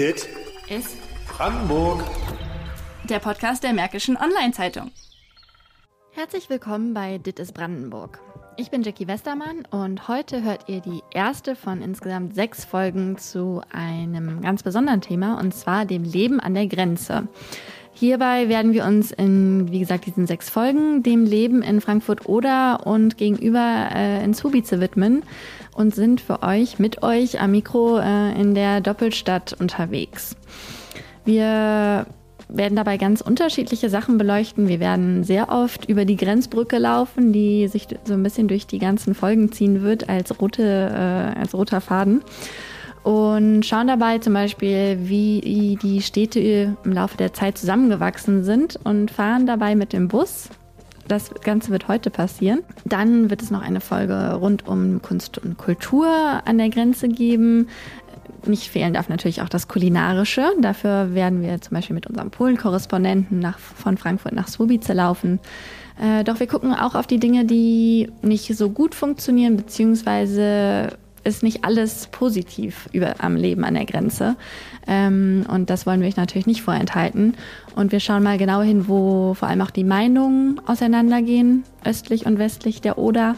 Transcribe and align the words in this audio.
Dit 0.00 0.30
ist 0.70 0.96
Brandenburg. 1.28 2.02
der 3.04 3.18
Podcast 3.18 3.62
der 3.62 3.74
Märkischen 3.74 4.16
Online-Zeitung. 4.16 4.92
Herzlich 6.12 6.48
willkommen 6.48 6.94
bei 6.94 7.18
Dit 7.18 7.38
ist 7.38 7.52
Brandenburg. 7.52 8.18
Ich 8.56 8.70
bin 8.70 8.80
Jackie 8.82 9.06
Westermann 9.06 9.66
und 9.70 10.08
heute 10.08 10.42
hört 10.42 10.70
ihr 10.70 10.80
die 10.80 11.02
erste 11.12 11.54
von 11.54 11.82
insgesamt 11.82 12.34
sechs 12.34 12.64
Folgen 12.64 13.18
zu 13.18 13.60
einem 13.70 14.40
ganz 14.40 14.62
besonderen 14.62 15.02
Thema 15.02 15.38
und 15.38 15.52
zwar 15.52 15.84
dem 15.84 16.04
Leben 16.04 16.40
an 16.40 16.54
der 16.54 16.66
Grenze. 16.66 17.28
Hierbei 17.92 18.48
werden 18.48 18.72
wir 18.72 18.84
uns 18.84 19.10
in, 19.10 19.70
wie 19.70 19.80
gesagt, 19.80 20.06
diesen 20.06 20.26
sechs 20.26 20.48
Folgen 20.48 21.02
dem 21.02 21.24
Leben 21.24 21.62
in 21.62 21.80
Frankfurt-Oder 21.80 22.86
und 22.86 23.18
gegenüber 23.18 23.88
äh, 23.94 24.24
in 24.24 24.32
Subice 24.32 24.80
widmen 24.80 25.22
und 25.74 25.94
sind 25.94 26.20
für 26.20 26.42
euch, 26.42 26.78
mit 26.78 27.02
euch 27.02 27.40
am 27.40 27.50
Mikro 27.50 27.98
äh, 27.98 28.40
in 28.40 28.54
der 28.54 28.80
Doppelstadt 28.80 29.54
unterwegs. 29.58 30.36
Wir 31.24 32.06
werden 32.48 32.76
dabei 32.76 32.96
ganz 32.96 33.20
unterschiedliche 33.20 33.88
Sachen 33.90 34.18
beleuchten. 34.18 34.68
Wir 34.68 34.80
werden 34.80 35.24
sehr 35.24 35.50
oft 35.50 35.88
über 35.88 36.04
die 36.04 36.16
Grenzbrücke 36.16 36.78
laufen, 36.78 37.32
die 37.32 37.68
sich 37.68 37.86
so 38.04 38.14
ein 38.14 38.22
bisschen 38.22 38.48
durch 38.48 38.66
die 38.66 38.78
ganzen 38.78 39.14
Folgen 39.14 39.52
ziehen 39.52 39.82
wird 39.82 40.08
als, 40.08 40.40
rote, 40.40 40.62
äh, 40.62 41.38
als 41.38 41.54
roter 41.54 41.80
Faden. 41.80 42.22
Und 43.02 43.64
schauen 43.64 43.86
dabei 43.86 44.18
zum 44.18 44.34
Beispiel, 44.34 44.98
wie 45.00 45.78
die 45.80 46.02
Städte 46.02 46.76
im 46.84 46.92
Laufe 46.92 47.16
der 47.16 47.32
Zeit 47.32 47.56
zusammengewachsen 47.56 48.44
sind 48.44 48.78
und 48.84 49.10
fahren 49.10 49.46
dabei 49.46 49.74
mit 49.74 49.92
dem 49.92 50.08
Bus. 50.08 50.50
Das 51.08 51.32
Ganze 51.42 51.70
wird 51.70 51.88
heute 51.88 52.10
passieren. 52.10 52.60
Dann 52.84 53.30
wird 53.30 53.42
es 53.42 53.50
noch 53.50 53.62
eine 53.62 53.80
Folge 53.80 54.34
rund 54.34 54.68
um 54.68 55.02
Kunst 55.02 55.38
und 55.38 55.58
Kultur 55.58 56.06
an 56.44 56.58
der 56.58 56.68
Grenze 56.68 57.08
geben. 57.08 57.68
Nicht 58.46 58.68
fehlen 58.68 58.94
darf 58.94 59.08
natürlich 59.08 59.42
auch 59.42 59.48
das 59.48 59.66
Kulinarische. 59.66 60.52
Dafür 60.60 61.14
werden 61.14 61.42
wir 61.42 61.60
zum 61.60 61.74
Beispiel 61.74 61.94
mit 61.94 62.06
unserem 62.06 62.30
Polen-Korrespondenten 62.30 63.44
von 63.58 63.96
Frankfurt 63.96 64.34
nach 64.34 64.46
Słubice 64.46 64.92
laufen. 64.92 65.40
Äh, 66.00 66.22
doch 66.22 66.38
wir 66.38 66.46
gucken 66.46 66.72
auch 66.74 66.94
auf 66.94 67.06
die 67.06 67.18
Dinge, 67.18 67.44
die 67.44 68.10
nicht 68.22 68.56
so 68.56 68.70
gut 68.70 68.94
funktionieren, 68.94 69.56
beziehungsweise 69.56 70.96
ist 71.24 71.42
nicht 71.42 71.64
alles 71.64 72.08
positiv 72.08 72.88
über, 72.92 73.16
am 73.18 73.36
Leben 73.36 73.64
an 73.64 73.74
der 73.74 73.84
Grenze. 73.84 74.36
Ähm, 74.86 75.44
und 75.48 75.70
das 75.70 75.86
wollen 75.86 76.00
wir 76.00 76.08
euch 76.08 76.16
natürlich 76.16 76.46
nicht 76.46 76.62
vorenthalten. 76.62 77.34
Und 77.76 77.92
wir 77.92 78.00
schauen 78.00 78.22
mal 78.22 78.38
genau 78.38 78.62
hin, 78.62 78.88
wo 78.88 79.34
vor 79.34 79.48
allem 79.48 79.60
auch 79.60 79.70
die 79.70 79.84
Meinungen 79.84 80.60
auseinandergehen, 80.66 81.64
östlich 81.84 82.26
und 82.26 82.38
westlich 82.38 82.80
der 82.80 82.98
Oder. 82.98 83.36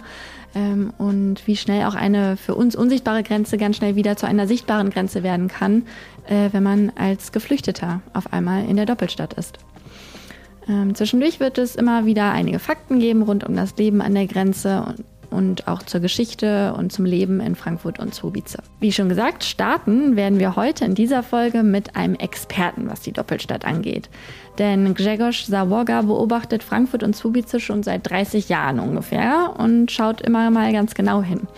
Ähm, 0.55 0.93
und 0.99 1.47
wie 1.47 1.57
schnell 1.57 1.85
auch 1.87 1.95
eine 1.95 2.37
für 2.37 2.55
uns 2.55 2.77
unsichtbare 2.77 3.23
Grenze 3.23 3.57
ganz 3.57 3.77
schnell 3.77 3.97
wieder 3.97 4.17
zu 4.17 4.27
einer 4.27 4.47
sichtbaren 4.47 4.91
Grenze 4.91 5.23
werden 5.23 5.49
kann, 5.49 5.85
äh, 6.27 6.51
wenn 6.53 6.63
man 6.63 6.93
als 6.97 7.33
Geflüchteter 7.33 8.03
auf 8.13 8.33
einmal 8.33 8.67
in 8.67 8.77
der 8.77 8.87
Doppelstadt 8.87 9.35
ist. 9.35 9.59
Ähm, 10.69 10.95
zwischendurch 10.95 11.41
wird 11.41 11.59
es 11.59 11.75
immer 11.75 12.07
wieder 12.07 12.33
einige 12.33 12.59
Fakten 12.59 12.99
geben 12.99 13.23
rund 13.23 13.45
um 13.45 13.57
das 13.57 13.77
Leben 13.77 14.01
an 14.01 14.15
der 14.15 14.27
Grenze 14.27 14.85
und 14.87 15.05
und 15.33 15.69
auch 15.69 15.83
zur 15.83 16.01
Geschichte 16.01 16.75
und 16.77 16.93
zum 16.93 17.05
Leben 17.05 17.41
in 17.41 17.55
Frankfurt 17.55 17.99
und 17.99 18.15
Słubice. 18.15 18.59
Wie 18.81 18.93
schon 18.93 19.09
gesagt, 19.09 19.45
starten 19.45 20.17
werden 20.17 20.39
wir 20.39 20.57
heute 20.57 20.85
in 20.85 20.95
dieser 20.95 21.23
Folge 21.23 21.63
mit 21.63 21.97
einem 21.97 22.15
Experten, 22.15 22.89
was 22.89 23.01
die 23.01 23.13
Doppelstadt 23.13 23.65
angeht. 23.65 24.11
Denn 24.59 24.95
Grzegorz 24.95 25.47
Zawoga 25.47 26.03
beobachtet 26.03 26.63
Frankfurt 26.63 27.03
und 27.03 27.17
Słubice 27.17 27.59
schon 27.59 27.83
seit 27.83 28.09
30 28.09 28.49
Jahren 28.49 28.79
ungefähr 28.79 29.55
und 29.59 29.91
schaut 29.91 30.21
immer 30.21 30.51
mal 30.51 30.73
ganz 30.73 30.95
genau 30.95 31.23
hin. 31.23 31.49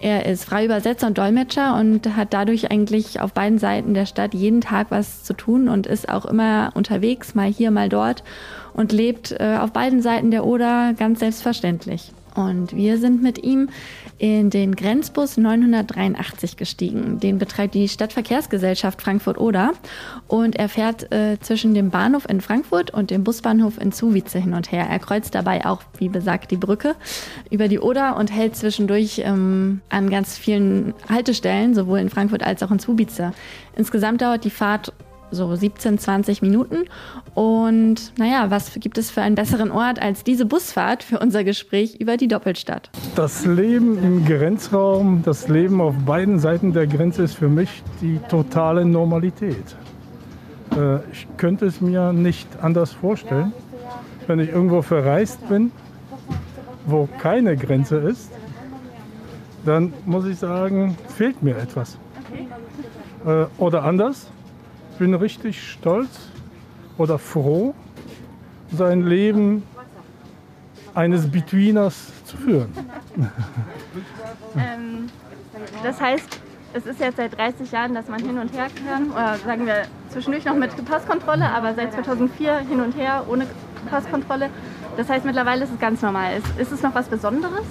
Er 0.00 0.26
ist 0.26 0.44
freier 0.44 0.64
Übersetzer 0.64 1.06
und 1.06 1.16
Dolmetscher 1.16 1.76
und 1.76 2.16
hat 2.16 2.34
dadurch 2.34 2.70
eigentlich 2.72 3.20
auf 3.20 3.32
beiden 3.32 3.58
Seiten 3.58 3.94
der 3.94 4.04
Stadt 4.04 4.34
jeden 4.34 4.60
Tag 4.60 4.88
was 4.90 5.22
zu 5.22 5.32
tun 5.32 5.68
und 5.68 5.86
ist 5.86 6.08
auch 6.08 6.26
immer 6.26 6.72
unterwegs, 6.74 7.36
mal 7.36 7.46
hier, 7.46 7.70
mal 7.70 7.88
dort 7.88 8.24
und 8.74 8.92
lebt 8.92 9.32
äh, 9.32 9.58
auf 9.60 9.72
beiden 9.72 10.02
Seiten 10.02 10.32
der 10.32 10.44
Oder 10.44 10.94
ganz 10.94 11.20
selbstverständlich. 11.20 12.12
Und 12.34 12.74
wir 12.74 12.98
sind 12.98 13.22
mit 13.22 13.42
ihm 13.42 13.68
in 14.18 14.50
den 14.50 14.74
Grenzbus 14.74 15.36
983 15.36 16.56
gestiegen. 16.56 17.20
Den 17.20 17.38
betreibt 17.38 17.74
die 17.74 17.88
Stadtverkehrsgesellschaft 17.88 19.02
Frankfurt-Oder. 19.02 19.72
Und 20.28 20.56
er 20.56 20.68
fährt 20.68 21.12
äh, 21.12 21.38
zwischen 21.40 21.74
dem 21.74 21.90
Bahnhof 21.90 22.28
in 22.28 22.40
Frankfurt 22.40 22.92
und 22.92 23.10
dem 23.10 23.24
Busbahnhof 23.24 23.78
in 23.78 23.92
Zuwice 23.92 24.34
hin 24.34 24.54
und 24.54 24.72
her. 24.72 24.86
Er 24.88 24.98
kreuzt 24.98 25.34
dabei 25.34 25.66
auch, 25.66 25.82
wie 25.98 26.08
besagt, 26.08 26.50
die 26.50 26.56
Brücke 26.56 26.94
über 27.50 27.68
die 27.68 27.78
Oder 27.78 28.16
und 28.16 28.32
hält 28.32 28.56
zwischendurch 28.56 29.22
ähm, 29.24 29.80
an 29.88 30.08
ganz 30.08 30.38
vielen 30.38 30.94
Haltestellen, 31.08 31.74
sowohl 31.74 31.98
in 31.98 32.10
Frankfurt 32.10 32.42
als 32.42 32.62
auch 32.62 32.70
in 32.70 32.78
Zuwice. 32.78 33.32
Insgesamt 33.76 34.22
dauert 34.22 34.44
die 34.44 34.50
Fahrt 34.50 34.92
so 35.32 35.54
17, 35.54 35.98
20 35.98 36.42
Minuten. 36.42 36.84
Und 37.34 38.12
naja, 38.18 38.50
was 38.50 38.74
gibt 38.74 38.98
es 38.98 39.10
für 39.10 39.22
einen 39.22 39.34
besseren 39.34 39.70
Ort 39.70 40.00
als 40.00 40.22
diese 40.22 40.46
Busfahrt 40.46 41.02
für 41.02 41.18
unser 41.18 41.42
Gespräch 41.42 41.96
über 42.00 42.16
die 42.16 42.28
Doppelstadt? 42.28 42.90
Das 43.16 43.44
Leben 43.44 43.98
im 44.02 44.24
Grenzraum, 44.24 45.22
das 45.24 45.48
Leben 45.48 45.80
auf 45.80 45.94
beiden 46.06 46.38
Seiten 46.38 46.72
der 46.72 46.86
Grenze 46.86 47.22
ist 47.22 47.34
für 47.34 47.48
mich 47.48 47.82
die 48.00 48.20
totale 48.28 48.84
Normalität. 48.84 49.76
Äh, 50.76 50.96
ich 51.10 51.26
könnte 51.36 51.66
es 51.66 51.80
mir 51.80 52.12
nicht 52.12 52.48
anders 52.60 52.92
vorstellen, 52.92 53.52
wenn 54.26 54.38
ich 54.38 54.50
irgendwo 54.50 54.82
verreist 54.82 55.48
bin, 55.48 55.72
wo 56.86 57.08
keine 57.20 57.56
Grenze 57.56 57.96
ist, 57.96 58.30
dann 59.64 59.92
muss 60.06 60.26
ich 60.26 60.38
sagen, 60.38 60.96
fehlt 61.08 61.42
mir 61.42 61.56
etwas. 61.56 61.96
Äh, 63.24 63.44
oder 63.58 63.84
anders, 63.84 64.30
ich 64.92 64.98
bin 64.98 65.14
richtig 65.14 65.70
stolz 65.70 66.10
oder 66.98 67.18
froh, 67.18 67.74
sein 68.70 69.02
Leben 69.02 69.62
eines 70.94 71.30
Betweeners 71.30 72.12
zu 72.24 72.36
führen. 72.36 72.72
Ähm, 74.54 75.08
das 75.82 76.00
heißt, 76.00 76.40
es 76.74 76.86
ist 76.86 77.00
jetzt 77.00 77.16
seit 77.16 77.36
30 77.36 77.72
Jahren, 77.72 77.94
dass 77.94 78.08
man 78.08 78.20
hin 78.20 78.38
und 78.38 78.52
her 78.52 78.66
kann, 78.86 79.10
oder 79.10 79.36
sagen 79.38 79.66
wir 79.66 79.84
zwischendurch 80.10 80.44
noch 80.44 80.56
mit 80.56 80.70
Passkontrolle, 80.84 81.48
aber 81.48 81.74
seit 81.74 81.92
2004 81.94 82.58
hin 82.58 82.80
und 82.80 82.96
her 82.96 83.24
ohne 83.28 83.46
Passkontrolle. 83.90 84.50
Das 84.96 85.08
heißt, 85.08 85.24
mittlerweile 85.24 85.64
ist 85.64 85.72
es 85.72 85.78
ganz 85.78 86.02
normal. 86.02 86.36
Ist, 86.36 86.58
ist 86.58 86.72
es 86.72 86.82
noch 86.82 86.94
was 86.94 87.08
Besonderes? 87.08 87.64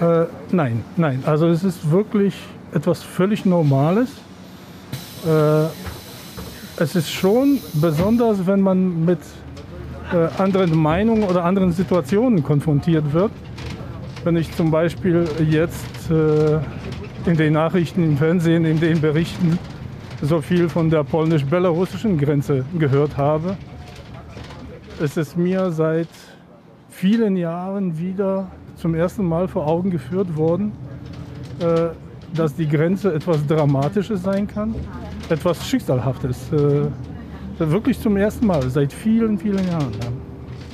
Äh, 0.00 0.26
nein, 0.50 0.84
nein. 0.96 1.22
Also 1.26 1.48
es 1.48 1.64
ist 1.64 1.90
wirklich 1.90 2.34
etwas 2.72 3.02
völlig 3.02 3.46
Normales. 3.46 4.10
Äh, 5.26 5.66
es 6.76 6.96
ist 6.96 7.10
schon 7.10 7.58
besonders, 7.74 8.46
wenn 8.46 8.60
man 8.60 9.04
mit 9.04 9.18
äh, 10.12 10.28
anderen 10.40 10.76
Meinungen 10.76 11.24
oder 11.24 11.44
anderen 11.44 11.72
Situationen 11.72 12.42
konfrontiert 12.42 13.12
wird. 13.12 13.30
Wenn 14.24 14.36
ich 14.36 14.54
zum 14.56 14.70
Beispiel 14.70 15.28
jetzt 15.48 16.10
äh, 16.10 16.58
in 17.28 17.36
den 17.36 17.52
Nachrichten 17.52 18.02
im 18.02 18.16
Fernsehen, 18.16 18.64
in 18.64 18.80
den 18.80 19.00
Berichten 19.00 19.58
so 20.22 20.40
viel 20.40 20.68
von 20.68 20.90
der 20.90 21.04
polnisch-belarussischen 21.04 22.18
Grenze 22.18 22.64
gehört 22.78 23.16
habe, 23.16 23.56
ist 25.00 25.16
es 25.16 25.36
mir 25.36 25.70
seit 25.70 26.08
vielen 26.88 27.36
Jahren 27.36 27.98
wieder 27.98 28.50
zum 28.76 28.94
ersten 28.94 29.24
Mal 29.24 29.48
vor 29.48 29.66
Augen 29.66 29.90
geführt 29.90 30.36
worden, 30.36 30.72
äh, 31.60 31.88
dass 32.34 32.54
die 32.54 32.68
Grenze 32.68 33.12
etwas 33.14 33.46
Dramatisches 33.46 34.22
sein 34.22 34.46
kann, 34.46 34.74
etwas 35.30 35.66
Schicksalhaftes. 35.66 36.52
Äh, 36.52 36.86
wirklich 37.58 38.00
zum 38.00 38.16
ersten 38.16 38.46
Mal, 38.46 38.68
seit 38.70 38.92
vielen, 38.92 39.38
vielen 39.38 39.66
Jahren. 39.68 39.92
Ja. 40.00 40.08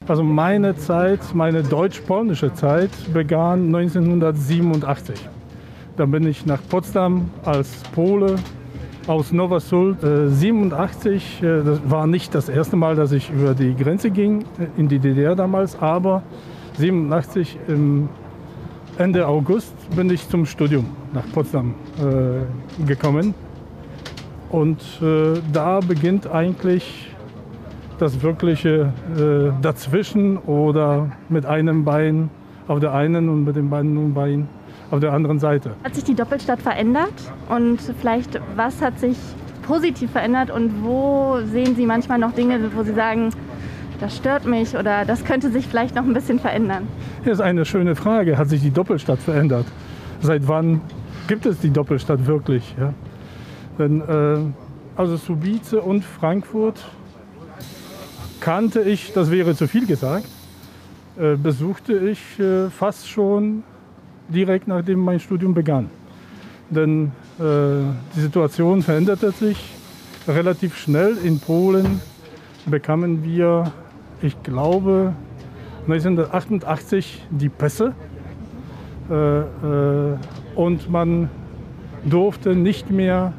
Also 0.09 0.23
meine 0.23 0.77
Zeit, 0.77 1.21
meine 1.35 1.65
deutsch-polnische 1.65 2.55
Zeit 2.55 2.91
begann 3.13 3.75
1987. 3.75 5.17
Da 5.97 6.07
bin 6.07 6.27
ich 6.27 6.47
nach 6.47 6.61
Potsdam 6.69 7.31
als 7.45 7.83
Pole 7.93 8.37
aus 9.09 9.33
Nova 9.33 9.59
Sult. 9.59 10.03
Äh, 10.05 10.29
87, 10.29 11.43
äh, 11.43 11.63
das 11.65 11.81
war 11.89 12.07
nicht 12.07 12.35
das 12.35 12.49
erste 12.49 12.77
Mal, 12.77 12.95
dass 12.95 13.13
ich 13.13 13.31
über 13.31 13.55
die 13.55 13.75
Grenze 13.75 14.11
ging, 14.11 14.43
äh, 14.43 14.67
in 14.77 14.89
die 14.89 14.99
DDR 14.99 15.35
damals, 15.35 15.77
aber 15.81 16.23
87 16.79 17.59
im 17.67 18.09
Ende 18.99 19.27
August 19.27 19.75
bin 19.95 20.09
ich 20.11 20.29
zum 20.29 20.47
Studium 20.47 20.87
nach 21.13 21.25
Potsdam 21.33 21.75
äh, 21.99 22.85
gekommen. 22.87 23.35
Und 24.57 24.81
äh, 25.03 25.39
da 25.53 25.81
beginnt 25.81 26.27
eigentlich 26.27 27.15
das 27.99 28.23
wirkliche 28.23 28.91
äh, 29.15 29.53
Dazwischen 29.61 30.39
oder 30.39 31.11
mit 31.29 31.45
einem 31.45 31.85
Bein 31.85 32.31
auf 32.67 32.81
der 32.81 32.95
einen 32.95 33.29
und 33.29 33.45
mit 33.45 33.55
dem 33.55 33.71
anderen 33.71 34.15
Bein 34.15 34.49
auf 34.91 35.01
der 35.01 35.13
anderen 35.13 35.39
Seite. 35.39 35.73
Hat 35.85 35.95
sich 35.95 36.05
die 36.05 36.15
Doppelstadt 36.15 36.63
verändert? 36.63 37.13
Und 37.51 37.83
vielleicht, 38.01 38.41
was 38.57 38.81
hat 38.81 38.99
sich 38.99 39.19
positiv 39.61 40.13
verändert 40.13 40.51
und 40.51 40.83
wo 40.83 41.37
sehen 41.53 41.77
Sie 41.77 41.85
manchmal 41.85 42.19
noch 42.19 42.33
Dinge, 42.33 42.59
wo 42.75 42.83
Sie 42.83 42.95
sagen, 42.95 43.29
das 44.01 44.17
stört 44.17 44.47
mich 44.47 44.75
oder 44.75 45.05
das 45.05 45.23
könnte 45.27 45.51
sich 45.51 45.67
vielleicht 45.67 45.95
noch 45.95 46.05
ein 46.05 46.15
bisschen 46.15 46.39
verändern? 46.39 46.89
Das 47.25 47.35
ist 47.35 47.41
eine 47.43 47.67
schöne 47.67 47.95
Frage. 47.95 48.39
Hat 48.39 48.49
sich 48.49 48.63
die 48.63 48.71
Doppelstadt 48.71 49.19
verändert? 49.19 49.67
Seit 50.23 50.49
wann 50.49 50.81
gibt 51.29 51.45
es 51.45 51.61
die 51.61 51.71
Doppelstadt 51.71 52.27
wirklich? 52.27 52.75
Ja? 52.81 52.95
Denn 53.79 54.01
äh, 54.01 54.39
also 54.97 55.17
Subice 55.17 55.75
und 55.75 56.05
Frankfurt 56.05 56.85
kannte 58.41 58.81
ich, 58.81 59.13
das 59.13 59.31
wäre 59.31 59.55
zu 59.55 59.69
viel 59.69 59.87
gesagt, 59.87 60.27
äh, 61.19 61.37
besuchte 61.37 61.97
ich 61.97 62.39
äh, 62.39 62.71
fast 62.71 63.09
schon 63.09 63.63
direkt 64.29 64.69
nachdem 64.69 65.01
mein 65.01 65.21
Studium 65.21 65.55
begann. 65.55 65.91
Denn 66.71 67.13
äh, 67.39 67.43
die 68.17 68.21
Situation 68.21 68.83
veränderte 68.83 69.31
sich 69.31 69.59
relativ 70.27 70.77
schnell. 70.77 71.17
In 71.23 71.39
Polen 71.39 72.01
bekamen 72.67 73.23
wir, 73.23 73.73
ich 74.23 74.43
glaube, 74.43 75.15
1988 75.83 77.25
die 77.31 77.49
Pässe. 77.49 77.95
Äh, 79.09 79.41
äh, 79.41 80.17
und 80.57 80.91
man 80.91 81.31
durfte 82.05 82.57
nicht 82.57 82.91
mehr 82.91 83.33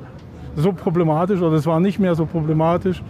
so 0.57 0.73
problematisch, 0.73 1.39
oder 1.41 1.55
es 1.55 1.65
war 1.65 1.79
nicht 1.79 1.99
mehr 1.99 2.15
so 2.15 2.25
problematisch, 2.25 3.01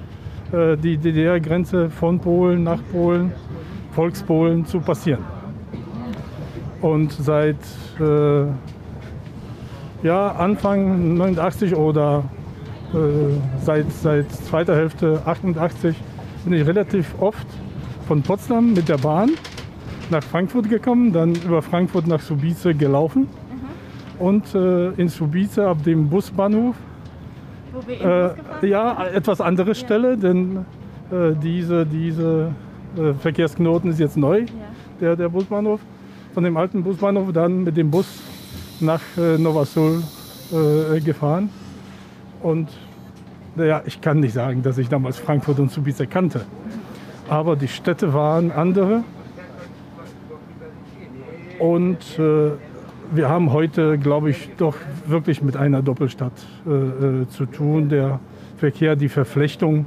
äh, 0.52 0.78
die 0.78 0.98
DDR-Grenze 0.98 1.90
von 1.90 2.20
Polen 2.20 2.64
nach 2.64 2.80
Polen, 2.92 3.32
Volkspolen 3.92 4.66
zu 4.66 4.80
passieren. 4.80 5.24
Und 6.82 7.12
seit 7.12 7.58
äh, 8.00 8.46
ja, 10.04 10.32
Anfang 10.34 11.16
89 11.16 11.76
oder 11.76 12.24
äh, 12.94 12.98
seit, 13.64 13.92
seit 13.92 14.32
zweiter 14.32 14.76
Hälfte 14.76 15.22
88 15.26 15.96
bin 16.44 16.54
ich 16.54 16.68
relativ 16.68 17.16
oft 17.20 17.48
von 18.08 18.22
Potsdam 18.22 18.74
mit 18.74 18.88
der 18.90 18.98
Bahn 18.98 19.32
nach 20.10 20.24
Frankfurt 20.24 20.70
gekommen, 20.70 21.12
dann 21.12 21.34
über 21.36 21.62
Frankfurt 21.62 22.08
nach 22.08 22.22
Subice 22.22 22.78
gelaufen 22.78 23.24
mhm. 23.24 24.26
und 24.26 24.56
äh, 24.56 24.90
in 24.92 25.10
Subice 25.10 25.60
ab 25.60 25.84
dem 25.84 26.10
Busbahnhof. 26.10 26.76
Wo 27.78 27.88
wir 27.88 28.36
äh, 28.64 28.68
ja, 28.68 29.06
etwas 29.08 29.40
andere 29.40 29.70
ja. 29.70 29.76
Stelle, 29.76 30.18
denn 30.18 30.66
äh, 31.12 31.34
diese, 31.42 31.86
diese 31.86 32.52
äh, 32.98 33.14
Verkehrsknoten 33.14 33.92
ist 33.92 34.00
jetzt 34.00 34.18
neu, 34.18 34.40
ja. 34.40 34.48
der, 35.00 35.16
der 35.16 35.30
Busbahnhof. 35.30 35.80
Von 36.34 36.44
dem 36.44 36.58
alten 36.58 36.84
Busbahnhof 36.84 37.32
dann 37.34 37.64
mit 37.64 37.78
dem 37.78 37.92
Bus 37.92 38.08
nach 38.80 39.02
äh, 39.18 39.38
Novasol 39.38 40.02
äh, 40.52 41.00
gefahren. 41.02 41.50
Und 42.42 42.70
naja, 43.56 43.84
ich 43.86 44.02
kann 44.02 44.22
nicht 44.22 44.34
sagen, 44.34 44.64
dass 44.64 44.80
ich 44.80 44.90
damals 44.90 45.20
Frankfurt 45.20 45.60
und 45.60 45.72
Subice 45.72 46.08
kannte. 46.10 46.42
Aber 47.30 47.56
die 47.56 47.68
Städte 47.68 48.12
waren 48.12 48.52
andere. 48.52 49.04
Und 51.60 51.98
äh, 52.18 52.52
wir 53.12 53.30
haben 53.30 53.52
heute, 53.52 53.98
glaube 53.98 54.30
ich, 54.30 54.50
doch 54.58 54.76
wirklich 55.06 55.42
mit 55.42 55.56
einer 55.56 55.82
Doppelstadt 55.82 56.34
äh, 56.66 56.72
äh, 56.72 57.28
zu 57.30 57.46
tun. 57.46 57.90
Der 57.90 58.20
Verkehr, 58.58 58.96
die 58.96 59.10
Verflechtung 59.10 59.86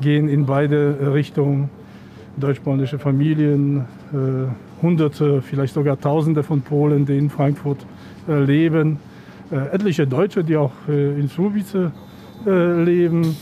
gehen 0.00 0.28
in 0.28 0.46
beide 0.46 1.12
Richtungen. 1.12 1.70
Deutsch-polnische 2.36 2.98
Familien, 2.98 3.84
äh, 4.12 4.82
Hunderte, 4.82 5.42
vielleicht 5.42 5.74
sogar 5.74 6.00
Tausende 6.00 6.42
von 6.42 6.62
Polen, 6.62 7.04
die 7.04 7.18
in 7.18 7.28
Frankfurt 7.28 7.84
äh, 8.26 8.42
leben. 8.42 8.98
Äh, 9.50 9.74
etliche 9.74 10.06
Deutsche, 10.06 10.42
die 10.42 10.56
auch 10.56 10.72
in 10.88 11.28
Subice 11.28 11.90
leben. 12.44 13.36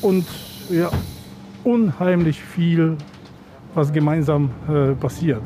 und 0.00 0.24
ja, 0.70 0.90
unheimlich 1.64 2.40
viel, 2.40 2.96
was 3.74 3.92
gemeinsam 3.92 4.50
passiert 5.00 5.42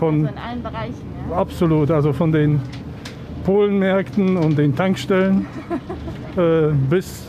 von 0.00 0.26
also 0.26 0.28
in 0.28 0.38
allen 0.38 0.62
Bereichen. 0.62 1.06
Ja? 1.30 1.36
Absolut, 1.36 1.90
also 1.90 2.12
von 2.12 2.32
den 2.32 2.60
Polenmärkten 3.44 4.36
und 4.36 4.58
den 4.58 4.74
Tankstellen 4.74 5.46
äh, 6.36 6.72
bis 6.88 7.26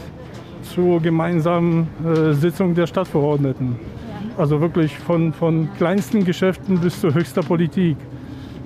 zur 0.63 1.01
gemeinsamen 1.01 1.87
äh, 2.03 2.33
Sitzung 2.33 2.73
der 2.73 2.87
Stadtverordneten. 2.87 3.75
Ja. 3.77 4.41
Also 4.41 4.61
wirklich 4.61 4.97
von, 4.97 5.33
von 5.33 5.69
kleinsten 5.77 6.23
Geschäften 6.23 6.79
bis 6.79 6.99
zur 7.01 7.13
höchster 7.13 7.41
Politik. 7.41 7.97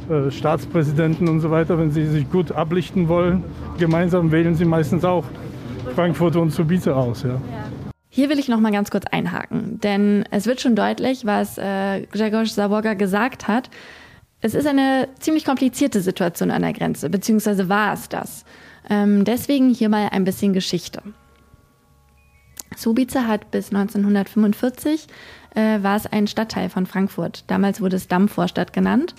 Äh, 0.07 0.29
Staatspräsidenten 0.29 1.27
und 1.27 1.39
so 1.39 1.49
weiter, 1.49 1.79
wenn 1.79 1.89
sie 1.89 2.05
sich 2.05 2.29
gut 2.29 2.51
ablichten 2.51 3.07
wollen, 3.07 3.43
gemeinsam 3.79 4.31
wählen 4.31 4.53
sie 4.53 4.65
meistens 4.65 5.03
auch 5.03 5.23
Frankfurt 5.95 6.35
und 6.35 6.51
Subice 6.51 6.89
aus. 6.89 7.23
Ja. 7.23 7.39
Hier 8.15 8.29
will 8.29 8.39
ich 8.39 8.47
noch 8.47 8.62
mal 8.62 8.71
ganz 8.71 8.91
kurz 8.91 9.03
einhaken, 9.12 9.81
denn 9.81 10.23
es 10.31 10.45
wird 10.45 10.62
schon 10.62 10.73
deutlich, 10.73 11.25
was 11.25 11.57
äh, 11.57 12.03
Grzegorz 12.09 12.56
Zawoga 12.56 12.94
gesagt 12.94 13.50
hat. 13.50 13.69
Es 14.39 14.56
ist 14.56 14.65
eine 14.65 15.09
ziemlich 15.19 15.44
komplizierte 15.44 16.00
Situation 16.00 16.50
an 16.50 16.62
der 16.62 16.71
Grenze, 16.71 17.09
beziehungsweise 17.09 17.67
war 17.67 17.91
es 17.91 18.07
das. 18.07 18.45
Ähm, 18.89 19.25
deswegen 19.25 19.69
hier 19.69 19.89
mal 19.89 20.07
ein 20.13 20.23
bisschen 20.23 20.53
Geschichte. 20.53 21.01
Subice 22.77 23.27
hat 23.27 23.51
bis 23.51 23.73
1945 23.73 25.07
äh, 25.53 25.83
war 25.83 25.97
es 25.97 26.06
ein 26.06 26.27
Stadtteil 26.27 26.69
von 26.69 26.85
Frankfurt. 26.85 27.44
Damals 27.47 27.81
wurde 27.81 27.97
es 27.97 28.07
Dammvorstadt 28.07 28.71
genannt. 28.71 29.13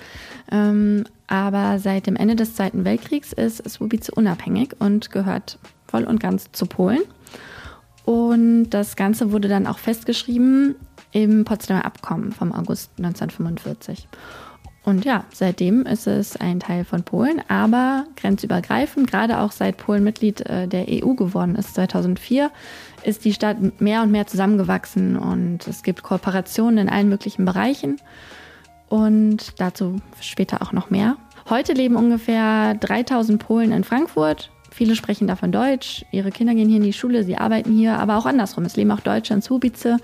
Ähm, 0.50 1.04
aber 1.26 1.78
seit 1.80 2.06
dem 2.06 2.16
Ende 2.16 2.34
des 2.34 2.54
Zweiten 2.54 2.86
Weltkriegs 2.86 3.34
ist 3.34 3.58
Subice 3.68 4.08
unabhängig 4.08 4.74
und 4.78 5.10
gehört 5.10 5.58
voll 5.86 6.04
und 6.04 6.18
ganz 6.18 6.50
zu 6.52 6.64
Polen. 6.64 7.02
Und 8.06 8.70
das 8.70 8.96
Ganze 8.96 9.32
wurde 9.32 9.48
dann 9.48 9.66
auch 9.66 9.78
festgeschrieben 9.78 10.76
im 11.12 11.44
Potsdamer 11.44 11.84
Abkommen 11.84 12.32
vom 12.32 12.52
August 12.52 12.92
1945. 12.98 14.08
Und 14.84 15.04
ja, 15.04 15.24
seitdem 15.32 15.84
ist 15.84 16.06
es 16.06 16.36
ein 16.36 16.60
Teil 16.60 16.84
von 16.84 17.02
Polen, 17.02 17.42
aber 17.48 18.06
grenzübergreifend, 18.14 19.10
gerade 19.10 19.40
auch 19.40 19.50
seit 19.50 19.78
Polen 19.78 20.04
Mitglied 20.04 20.42
äh, 20.42 20.68
der 20.68 20.86
EU 20.88 21.14
geworden 21.14 21.56
ist 21.56 21.74
2004, 21.74 22.52
ist 23.02 23.24
die 23.24 23.34
Stadt 23.34 23.80
mehr 23.80 24.02
und 24.02 24.12
mehr 24.12 24.28
zusammengewachsen 24.28 25.16
und 25.16 25.66
es 25.66 25.82
gibt 25.82 26.04
Kooperationen 26.04 26.78
in 26.78 26.88
allen 26.88 27.08
möglichen 27.08 27.44
Bereichen 27.44 28.00
und 28.88 29.60
dazu 29.60 29.96
später 30.20 30.62
auch 30.62 30.70
noch 30.70 30.88
mehr. 30.88 31.16
Heute 31.50 31.72
leben 31.72 31.96
ungefähr 31.96 32.74
3000 32.74 33.44
Polen 33.44 33.72
in 33.72 33.82
Frankfurt, 33.82 34.52
Viele 34.76 34.94
sprechen 34.94 35.26
davon 35.26 35.52
Deutsch, 35.52 36.04
ihre 36.12 36.30
Kinder 36.30 36.54
gehen 36.54 36.68
hier 36.68 36.76
in 36.76 36.82
die 36.82 36.92
Schule, 36.92 37.24
sie 37.24 37.38
arbeiten 37.38 37.74
hier, 37.74 37.98
aber 37.98 38.18
auch 38.18 38.26
andersrum. 38.26 38.66
Es 38.66 38.76
leben 38.76 38.90
auch 38.90 39.00
Deutsche 39.00 39.32
in 39.32 39.40
Subice. 39.40 39.96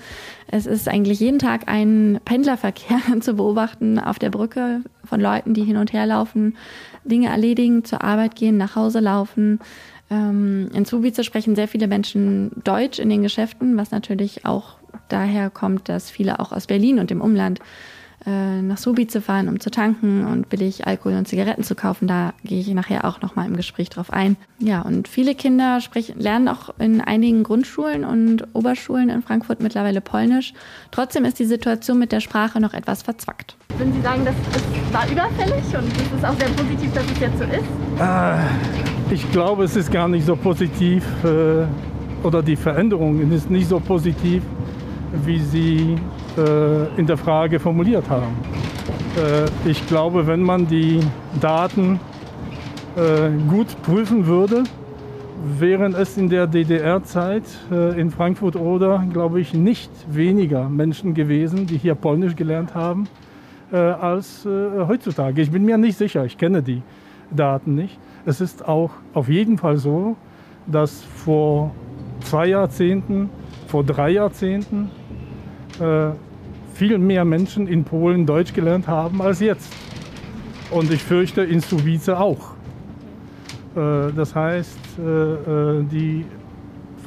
Es 0.46 0.64
ist 0.64 0.88
eigentlich 0.88 1.20
jeden 1.20 1.38
Tag 1.38 1.64
ein 1.66 2.18
Pendlerverkehr 2.24 2.98
zu 3.20 3.34
beobachten 3.34 3.98
auf 3.98 4.18
der 4.18 4.30
Brücke 4.30 4.80
von 5.04 5.20
Leuten, 5.20 5.52
die 5.52 5.64
hin 5.64 5.76
und 5.76 5.92
her 5.92 6.06
laufen, 6.06 6.56
Dinge 7.04 7.28
erledigen, 7.28 7.84
zur 7.84 8.02
Arbeit 8.02 8.34
gehen, 8.34 8.56
nach 8.56 8.74
Hause 8.74 9.00
laufen. 9.00 9.60
Ähm, 10.10 10.70
in 10.72 10.86
Subice 10.86 11.22
sprechen 11.22 11.54
sehr 11.54 11.68
viele 11.68 11.86
Menschen 11.86 12.52
Deutsch 12.64 12.98
in 12.98 13.10
den 13.10 13.20
Geschäften, 13.20 13.76
was 13.76 13.90
natürlich 13.90 14.46
auch 14.46 14.76
daher 15.10 15.50
kommt, 15.50 15.90
dass 15.90 16.10
viele 16.10 16.40
auch 16.40 16.50
aus 16.50 16.66
Berlin 16.66 16.98
und 16.98 17.10
dem 17.10 17.20
Umland 17.20 17.60
äh, 18.26 18.62
nach 18.62 18.78
Subi 18.78 19.06
zu 19.06 19.20
fahren, 19.20 19.48
um 19.48 19.60
zu 19.60 19.70
tanken 19.70 20.26
und 20.26 20.48
billig 20.48 20.86
Alkohol 20.86 21.14
und 21.14 21.26
Zigaretten 21.26 21.64
zu 21.64 21.74
kaufen. 21.74 22.06
Da 22.06 22.34
gehe 22.44 22.60
ich 22.60 22.68
nachher 22.68 23.04
auch 23.04 23.20
nochmal 23.20 23.48
im 23.48 23.56
Gespräch 23.56 23.90
drauf 23.90 24.12
ein. 24.12 24.36
Ja, 24.58 24.82
und 24.82 25.08
viele 25.08 25.34
Kinder 25.34 25.80
sprechen, 25.80 26.18
lernen 26.20 26.48
auch 26.48 26.70
in 26.78 27.00
einigen 27.00 27.42
Grundschulen 27.42 28.04
und 28.04 28.46
Oberschulen 28.54 29.08
in 29.08 29.22
Frankfurt 29.22 29.60
mittlerweile 29.60 30.00
Polnisch. 30.00 30.54
Trotzdem 30.90 31.24
ist 31.24 31.38
die 31.38 31.44
Situation 31.44 31.98
mit 31.98 32.12
der 32.12 32.20
Sprache 32.20 32.60
noch 32.60 32.74
etwas 32.74 33.02
verzwackt. 33.02 33.56
Würden 33.76 33.92
Sie 33.92 34.02
sagen, 34.02 34.24
das, 34.24 34.34
das 34.52 34.92
war 34.92 35.10
überfällig 35.10 35.64
und 35.76 35.92
es 35.92 36.18
ist 36.18 36.24
auch 36.24 36.38
sehr 36.38 36.48
positiv, 36.50 36.92
dass 36.92 37.04
es 37.04 37.20
jetzt 37.20 37.38
so 37.38 37.44
ist? 37.44 38.00
Äh, 38.00 39.14
ich 39.14 39.30
glaube, 39.32 39.64
es 39.64 39.76
ist 39.76 39.90
gar 39.90 40.08
nicht 40.08 40.26
so 40.26 40.36
positiv 40.36 41.04
äh, 41.24 41.66
oder 42.26 42.42
die 42.42 42.56
Veränderung 42.56 43.32
ist 43.32 43.50
nicht 43.50 43.68
so 43.68 43.80
positiv, 43.80 44.42
wie 45.24 45.40
sie 45.40 45.96
in 46.36 47.06
der 47.06 47.16
Frage 47.16 47.60
formuliert 47.60 48.08
haben. 48.08 48.36
Äh, 49.16 49.70
ich 49.70 49.86
glaube, 49.86 50.26
wenn 50.26 50.42
man 50.42 50.66
die 50.66 51.00
Daten 51.40 52.00
äh, 52.96 53.30
gut 53.48 53.66
prüfen 53.82 54.26
würde, 54.26 54.64
wären 55.58 55.94
es 55.94 56.16
in 56.16 56.28
der 56.28 56.46
DDR-Zeit 56.46 57.42
in 57.96 58.12
Frankfurt 58.12 58.54
oder, 58.54 59.04
glaube 59.12 59.40
ich, 59.40 59.54
nicht 59.54 59.90
weniger 60.08 60.68
Menschen 60.68 61.14
gewesen, 61.14 61.66
die 61.66 61.78
hier 61.78 61.96
Polnisch 61.96 62.36
gelernt 62.36 62.76
haben, 62.76 63.08
als 63.72 64.46
heutzutage. 64.46 65.42
Ich 65.42 65.50
bin 65.50 65.64
mir 65.64 65.78
nicht 65.78 65.98
sicher, 65.98 66.24
ich 66.24 66.38
kenne 66.38 66.62
die 66.62 66.80
Daten 67.32 67.74
nicht. 67.74 67.98
Es 68.24 68.40
ist 68.40 68.68
auch 68.68 68.92
auf 69.14 69.28
jeden 69.28 69.58
Fall 69.58 69.78
so, 69.78 70.14
dass 70.68 71.02
vor 71.02 71.74
zwei 72.20 72.46
Jahrzehnten, 72.46 73.28
vor 73.66 73.82
drei 73.82 74.10
Jahrzehnten 74.10 74.90
äh, 75.80 76.10
viel 76.74 76.98
mehr 76.98 77.24
Menschen 77.24 77.66
in 77.66 77.84
Polen 77.84 78.26
Deutsch 78.26 78.52
gelernt 78.52 78.88
haben 78.88 79.20
als 79.22 79.40
jetzt. 79.40 79.72
Und 80.70 80.90
ich 80.90 81.02
fürchte 81.02 81.42
in 81.42 81.60
Subice 81.60 82.10
auch. 82.10 82.52
Äh, 83.76 84.12
das 84.16 84.34
heißt, 84.34 84.78
äh, 84.98 85.82
die 85.90 86.24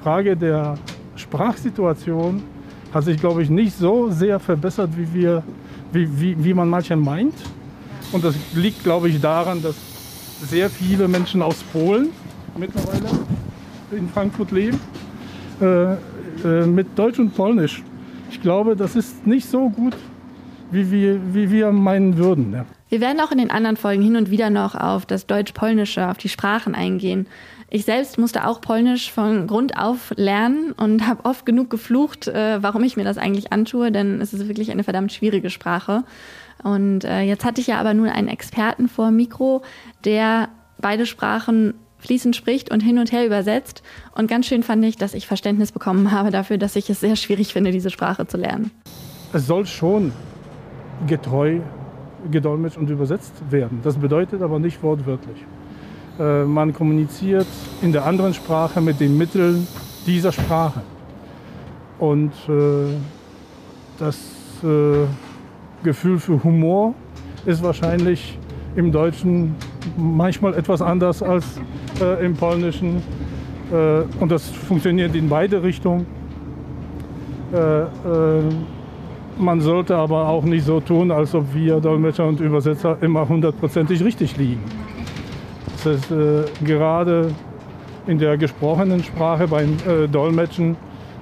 Frage 0.01 0.37
der 0.37 0.75
Sprachsituation 1.15 2.43
hat 2.93 3.03
sich, 3.03 3.19
glaube 3.19 3.43
ich, 3.43 3.49
nicht 3.49 3.77
so 3.77 4.09
sehr 4.09 4.39
verbessert, 4.39 4.91
wie, 4.95 5.13
wir, 5.13 5.43
wie, 5.91 6.07
wie, 6.19 6.43
wie 6.43 6.53
man 6.53 6.69
manchmal 6.69 6.97
meint. 6.97 7.35
Und 8.11 8.23
das 8.23 8.35
liegt, 8.53 8.83
glaube 8.83 9.09
ich, 9.09 9.19
daran, 9.19 9.61
dass 9.61 9.75
sehr 10.41 10.69
viele 10.69 11.07
Menschen 11.07 11.41
aus 11.41 11.63
Polen 11.73 12.09
mittlerweile 12.57 13.09
in 13.91 14.07
Frankfurt 14.09 14.51
leben, 14.51 14.79
äh, 15.61 15.93
äh, 15.93 16.65
mit 16.65 16.87
Deutsch 16.97 17.19
und 17.19 17.35
Polnisch. 17.35 17.83
Ich 18.35 18.41
glaube, 18.41 18.75
das 18.75 18.97
ist 18.97 19.25
nicht 19.25 19.49
so 19.49 19.69
gut, 19.69 19.95
wie 20.69 20.91
wir, 20.91 21.33
wie 21.33 21.49
wir 21.51 21.71
meinen 21.71 22.17
würden. 22.17 22.51
Ja. 22.51 22.65
Wir 22.89 22.99
werden 22.99 23.21
auch 23.21 23.31
in 23.31 23.37
den 23.37 23.49
anderen 23.49 23.77
Folgen 23.77 24.03
hin 24.03 24.17
und 24.17 24.29
wieder 24.29 24.49
noch 24.49 24.75
auf 24.75 25.05
das 25.05 25.25
Deutsch-Polnische, 25.25 26.09
auf 26.09 26.17
die 26.17 26.27
Sprachen 26.27 26.75
eingehen. 26.75 27.27
Ich 27.69 27.85
selbst 27.85 28.17
musste 28.17 28.45
auch 28.45 28.59
Polnisch 28.59 29.09
von 29.09 29.47
Grund 29.47 29.77
auf 29.77 30.11
lernen 30.17 30.73
und 30.73 31.07
habe 31.07 31.23
oft 31.23 31.45
genug 31.45 31.69
geflucht, 31.69 32.27
äh, 32.27 32.61
warum 32.61 32.83
ich 32.83 32.97
mir 32.97 33.05
das 33.05 33.17
eigentlich 33.17 33.53
antue, 33.53 33.89
denn 33.89 34.19
es 34.19 34.33
ist 34.33 34.49
wirklich 34.49 34.69
eine 34.69 34.83
verdammt 34.83 35.13
schwierige 35.13 35.49
Sprache. 35.49 36.03
Und 36.61 37.05
äh, 37.05 37.21
jetzt 37.21 37.45
hatte 37.45 37.61
ich 37.61 37.67
ja 37.67 37.79
aber 37.79 37.93
nun 37.93 38.09
einen 38.09 38.27
Experten 38.27 38.89
vor 38.89 39.11
Mikro, 39.11 39.61
der 40.03 40.49
beide 40.77 41.05
Sprachen 41.05 41.73
fließend 41.99 42.35
spricht 42.35 42.71
und 42.71 42.81
hin 42.81 42.99
und 42.99 43.11
her 43.11 43.25
übersetzt. 43.25 43.83
Und 44.15 44.27
ganz 44.27 44.45
schön 44.45 44.63
fand 44.63 44.83
ich, 44.85 44.97
dass 44.97 45.13
ich 45.13 45.27
Verständnis 45.27 45.71
bekommen 45.71 46.11
habe 46.11 46.31
dafür, 46.31 46.57
dass 46.57 46.75
ich 46.75 46.89
es 46.89 46.99
sehr 46.99 47.15
schwierig 47.15 47.53
finde, 47.53 47.71
diese 47.71 47.89
Sprache 47.89 48.27
zu 48.27 48.37
lernen. 48.37 48.71
Es 49.33 49.47
soll 49.47 49.65
schon 49.65 50.11
getreu 51.07 51.59
gedolmetscht 52.31 52.77
und 52.77 52.89
übersetzt 52.89 53.33
werden. 53.49 53.79
Das 53.83 53.97
bedeutet 53.97 54.41
aber 54.41 54.59
nicht 54.59 54.81
wortwörtlich. 54.81 55.37
Äh, 56.19 56.43
man 56.43 56.73
kommuniziert 56.73 57.47
in 57.81 57.91
der 57.91 58.05
anderen 58.05 58.33
Sprache 58.33 58.81
mit 58.81 58.99
den 58.99 59.17
Mitteln 59.17 59.67
dieser 60.05 60.31
Sprache. 60.31 60.81
Und 61.99 62.31
äh, 62.47 62.93
das 63.99 64.17
äh, 64.63 65.05
Gefühl 65.83 66.19
für 66.19 66.43
Humor 66.43 66.93
ist 67.45 67.63
wahrscheinlich 67.63 68.37
im 68.75 68.91
Deutschen 68.91 69.55
manchmal 69.97 70.53
etwas 70.55 70.81
anders 70.81 71.23
als 71.23 71.45
äh, 72.01 72.25
im 72.25 72.35
Polnischen. 72.35 73.01
Äh, 73.71 74.21
und 74.21 74.31
das 74.31 74.49
funktioniert 74.49 75.15
in 75.15 75.29
beide 75.29 75.61
Richtungen. 75.61 76.05
Äh, 77.53 77.85
man 79.37 79.59
sollte 79.59 79.95
aber 79.95 80.29
auch 80.29 80.43
nicht 80.43 80.65
so 80.65 80.79
tun, 80.79 81.11
als 81.11 81.35
ob 81.35 81.53
wir 81.53 81.79
Dolmetscher 81.79 82.25
und 82.25 82.39
Übersetzer 82.39 82.97
immer 83.01 83.27
hundertprozentig 83.27 84.03
richtig 84.03 84.37
liegen. 84.37 84.61
Das 85.83 85.97
ist 85.97 86.11
äh, 86.11 86.43
gerade 86.63 87.31
in 88.07 88.17
der 88.17 88.37
gesprochenen 88.37 89.03
Sprache 89.03 89.47
beim 89.47 89.77
äh, 89.87 90.07
Dolmetschen 90.07 90.77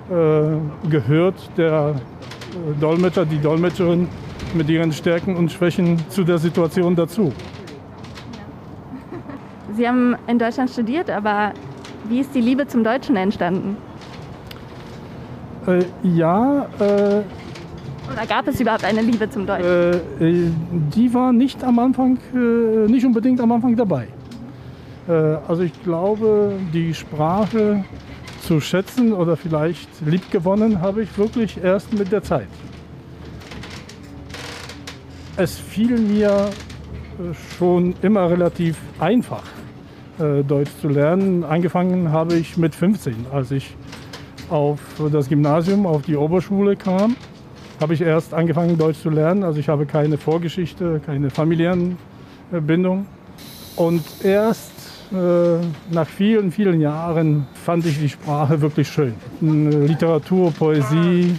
äh, 0.10 0.89
gehört 0.89 1.36
der 1.58 1.96
äh, 1.96 2.80
Dolmetscher, 2.80 3.25
die 3.25 3.39
Dolmetscherin 3.39 4.08
mit 4.53 4.70
ihren 4.70 4.92
Stärken 4.92 5.36
und 5.36 5.51
Schwächen 5.51 5.98
zu 6.10 6.24
der 6.24 6.38
Situation 6.38 6.96
dazu. 6.96 7.32
Sie 9.75 9.88
haben 9.88 10.15
in 10.27 10.38
Deutschland 10.38 10.70
studiert, 10.70 11.10
aber 11.10 11.53
wie 12.10 12.20
ist 12.20 12.34
die 12.36 12.42
Liebe 12.42 12.68
zum 12.68 12.84
Deutschen 12.84 13.15
entstanden? 13.15 13.77
Äh, 15.68 15.84
ja, 16.03 16.68
äh, 16.80 17.22
oder 18.12 18.25
gab 18.27 18.48
es 18.48 18.60
überhaupt 18.60 18.84
eine 18.84 19.01
Liebe 19.01 19.30
zum 19.30 19.48
Deutschen? 19.48 19.65
Äh, 19.65 20.25
äh, 20.25 20.51
die 20.94 21.13
war 21.13 21.32
nicht 21.32 21.63
am 21.63 21.80
Anfang, 21.80 22.18
äh, 22.34 22.38
nicht 22.92 23.06
unbedingt 23.06 23.39
am 23.39 23.51
Anfang 23.51 23.75
dabei. 23.75 24.08
Äh, 25.08 25.12
also 25.48 25.63
ich 25.63 25.84
glaube, 25.84 26.53
die 26.74 26.94
Sprache 26.94 27.84
zu 28.42 28.60
schätzen 28.60 29.13
oder 29.13 29.38
vielleicht 29.38 29.89
liebgewonnen 30.06 30.82
habe 30.82 31.03
ich 31.03 31.18
wirklich 31.18 31.63
erst 31.63 31.94
mit 31.94 32.12
der 32.12 32.22
Zeit. 32.22 32.48
Es 35.38 35.58
fiel 35.58 35.98
mir 35.98 36.50
schon 37.58 37.96
immer 38.01 38.30
relativ 38.30 38.77
einfach, 39.00 39.44
Deutsch 40.17 40.72
zu 40.79 40.89
lernen. 40.89 41.43
Angefangen 41.43 42.12
habe 42.12 42.36
ich 42.36 42.55
mit 42.58 42.75
15, 42.75 43.25
als 43.32 43.51
ich 43.51 43.75
auf 44.50 44.79
das 45.12 45.27
Gymnasium, 45.27 45.86
auf 45.88 46.03
die 46.03 46.15
Oberschule 46.15 46.75
kam 46.75 47.15
habe 47.84 47.93
ich 47.93 48.01
erst 48.01 48.34
angefangen, 48.34 48.77
Deutsch 48.77 49.01
zu 49.01 49.10
lernen. 49.10 49.43
Also 49.43 49.60
ich 49.60 49.67
habe 49.67 49.86
keine 49.86 50.17
Vorgeschichte, 50.17 51.01
keine 51.05 51.29
familiären 51.29 51.98
äh, 52.51 52.62
Bindung. 52.62 53.05
Und 53.75 54.03
erst 54.24 54.72
äh, 55.12 55.58
nach 55.91 56.08
vielen, 56.08 56.51
vielen 56.51 56.79
Jahren 56.79 57.46
fand 57.65 57.86
ich 57.86 58.00
die 58.00 58.08
Sprache 58.08 58.62
wirklich 58.62 58.88
schön. 58.88 59.15
Literatur, 59.41 60.51
Poesie, 60.51 61.38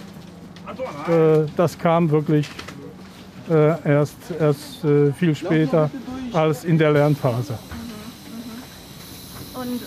äh, 1.07 1.47
das 1.57 1.77
kam 1.79 2.11
wirklich 2.11 2.47
äh, 3.49 3.89
erst, 3.89 4.17
erst 4.39 4.85
äh, 4.85 5.11
viel 5.13 5.33
später 5.33 5.89
als 6.31 6.63
in 6.63 6.77
der 6.77 6.91
Lernphase. 6.91 7.57
Und 9.55 9.81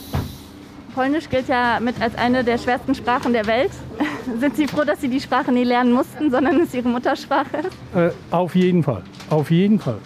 Polnisch 0.94 1.28
gilt 1.28 1.48
ja 1.48 1.78
mit 1.80 2.00
als 2.00 2.14
eine 2.16 2.42
der 2.42 2.58
schwersten 2.58 2.94
Sprachen 2.94 3.32
der 3.32 3.46
Welt. 3.46 3.70
Sind 4.40 4.56
Sie 4.56 4.66
froh, 4.66 4.84
dass 4.84 5.00
Sie 5.00 5.08
die 5.08 5.20
Sprache 5.20 5.52
nie 5.52 5.64
lernen 5.64 5.92
mussten, 5.92 6.30
sondern 6.30 6.60
es 6.60 6.74
Ihre 6.74 6.88
Muttersprache 6.88 7.58
Äh, 7.94 8.10
auf 8.30 8.54
jeden 8.54 8.82
Fall, 8.82 9.02
auf 9.30 9.50
jeden 9.50 9.78
Fall. 9.78 9.98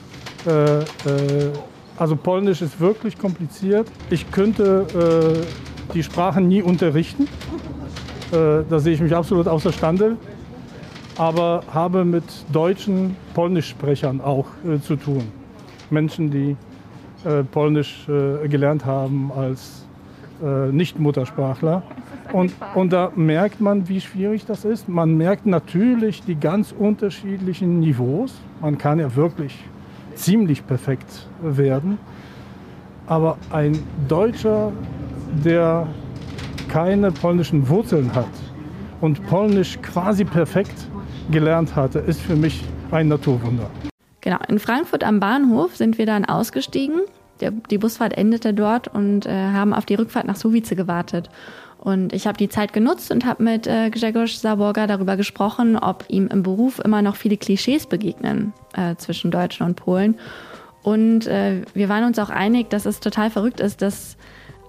Äh, 0.47 0.81
äh, 0.81 0.85
also 1.97 2.17
Polnisch 2.17 2.63
ist 2.63 2.81
wirklich 2.81 3.19
kompliziert. 3.19 3.89
Ich 4.11 4.31
könnte 4.31 5.45
äh, 5.89 5.95
die 5.95 6.03
Sprache 6.03 6.41
nie 6.41 6.63
unterrichten. 6.63 7.29
Äh, 8.33 8.65
da 8.69 8.79
sehe 8.79 8.95
ich 8.95 9.01
mich 9.01 9.15
absolut 9.15 9.47
außerstande. 9.47 10.17
Aber 11.19 11.63
habe 11.73 12.05
mit 12.05 12.25
deutschen 12.53 13.17
Polnischsprechern 13.35 14.21
auch 14.21 14.47
äh, 14.67 14.81
zu 14.81 14.97
tun. 14.97 15.31
Menschen, 15.91 16.31
die 16.31 16.57
Polnisch 17.51 18.07
gelernt 18.07 18.85
haben 18.85 19.31
als 19.33 19.87
äh, 20.43 20.73
Nicht-Muttersprachler. 20.73 21.83
Und, 22.33 22.53
und 22.75 22.93
da 22.93 23.13
merkt 23.15 23.61
man, 23.61 23.89
wie 23.89 24.01
schwierig 24.01 24.45
das 24.45 24.65
ist. 24.65 24.89
Man 24.89 25.17
merkt 25.17 25.47
natürlich 25.47 26.23
die 26.23 26.35
ganz 26.35 26.75
unterschiedlichen 26.77 27.81
Niveaus. 27.81 28.35
Man 28.61 28.77
kann 28.77 28.99
ja 28.99 29.15
wirklich 29.15 29.57
ziemlich 30.15 30.67
perfekt 30.67 31.29
werden. 31.43 31.99
Aber 33.07 33.37
ein 33.51 33.79
Deutscher, 34.09 34.73
der 35.45 35.87
keine 36.69 37.13
polnischen 37.13 37.69
Wurzeln 37.69 38.13
hat 38.15 38.31
und 39.01 39.25
Polnisch 39.27 39.79
quasi 39.83 40.25
perfekt 40.25 40.89
gelernt 41.31 41.77
hatte, 41.77 41.99
ist 42.01 42.21
für 42.21 42.37
mich 42.37 42.65
ein 42.91 43.09
Naturwunder. 43.09 43.71
Genau, 44.23 44.39
in 44.49 44.59
Frankfurt 44.59 45.05
am 45.05 45.21
Bahnhof 45.21 45.77
sind 45.77 45.99
wir 45.99 46.07
dann 46.07 46.25
ausgestiegen 46.25 47.03
der, 47.43 47.51
die 47.51 47.79
Busfahrt 47.79 48.17
endete 48.17 48.55
dort 48.55 48.89
und 48.89 49.27
äh, 49.27 49.31
haben 49.31 49.75
auf 49.75 49.85
die 49.85 49.97
Rückfahrt 49.97 50.27
nach 50.27 50.37
Suwice 50.37 50.71
gewartet. 50.71 51.29
Und 51.79 52.13
ich 52.13 52.29
habe 52.29 52.39
die 52.39 52.49
Zeit 52.49 52.73
genutzt 52.73 53.11
und 53.11 53.27
habe 53.27 53.43
mit 53.43 53.67
äh, 53.67 53.91
Grzegorz 53.91 54.41
Zaborga 54.41 54.87
darüber 54.87 55.17
gesprochen, 55.17 55.77
ob 55.77 56.05
ihm 56.09 56.29
im 56.29 56.45
Beruf 56.45 56.79
immer 56.79 57.03
noch 57.03 57.17
viele 57.17 57.37
Klischees 57.37 57.87
begegnen 57.87 58.53
äh, 58.75 58.95
zwischen 58.95 59.33
Deutschen 59.33 59.67
und 59.67 59.75
Polen. 59.75 60.17
Und 60.85 61.27
äh, 61.27 61.63
wir 61.75 61.89
waren 61.89 62.05
uns 62.05 62.19
auch 62.21 62.31
einig, 62.31 62.71
dass 62.71 62.87
es 62.87 63.01
total 63.01 63.31
verrückt 63.31 63.59
ist, 63.59 63.83
dass 63.83 64.17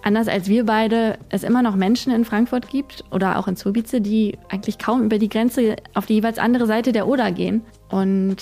anders 0.01 0.27
als 0.27 0.49
wir 0.49 0.65
beide 0.65 1.17
es 1.29 1.43
immer 1.43 1.61
noch 1.61 1.75
Menschen 1.75 2.11
in 2.11 2.25
Frankfurt 2.25 2.69
gibt 2.69 3.03
oder 3.11 3.37
auch 3.37 3.47
in 3.47 3.55
Subice, 3.55 4.01
die 4.01 4.37
eigentlich 4.49 4.79
kaum 4.79 5.03
über 5.03 5.19
die 5.19 5.29
Grenze 5.29 5.75
auf 5.93 6.07
die 6.07 6.15
jeweils 6.15 6.39
andere 6.39 6.65
Seite 6.65 6.91
der 6.91 7.07
Oder 7.07 7.31
gehen. 7.31 7.61
Und 7.89 8.37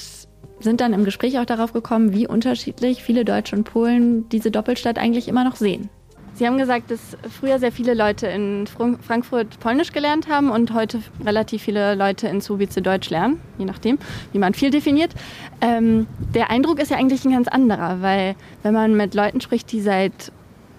sind 0.63 0.81
dann 0.81 0.93
im 0.93 1.03
Gespräch 1.03 1.39
auch 1.39 1.45
darauf 1.45 1.73
gekommen, 1.73 2.13
wie 2.13 2.27
unterschiedlich 2.27 3.03
viele 3.03 3.25
Deutsche 3.25 3.55
und 3.55 3.63
Polen 3.63 4.29
diese 4.29 4.51
Doppelstadt 4.51 4.97
eigentlich 4.97 5.27
immer 5.27 5.43
noch 5.43 5.55
sehen. 5.55 5.89
Sie 6.33 6.47
haben 6.47 6.57
gesagt, 6.57 6.89
dass 6.89 7.17
früher 7.29 7.59
sehr 7.59 7.71
viele 7.71 7.93
Leute 7.93 8.25
in 8.27 8.65
Frankfurt 8.67 9.59
Polnisch 9.59 9.91
gelernt 9.91 10.29
haben 10.29 10.49
und 10.49 10.73
heute 10.73 11.01
relativ 11.23 11.61
viele 11.61 11.93
Leute 11.93 12.27
in 12.27 12.41
Subice 12.41 12.81
Deutsch 12.81 13.09
lernen, 13.09 13.39
je 13.57 13.65
nachdem, 13.65 13.99
wie 14.31 14.39
man 14.39 14.53
viel 14.53 14.71
definiert. 14.71 15.11
Ähm, 15.59 16.07
der 16.33 16.49
Eindruck 16.49 16.79
ist 16.79 16.89
ja 16.89 16.97
eigentlich 16.97 17.25
ein 17.25 17.31
ganz 17.31 17.47
anderer, 17.47 18.01
weil 18.01 18.35
wenn 18.63 18.73
man 18.73 18.95
mit 18.95 19.13
Leuten 19.13 19.41
spricht, 19.41 19.71
die 19.71 19.81
seit 19.81 20.31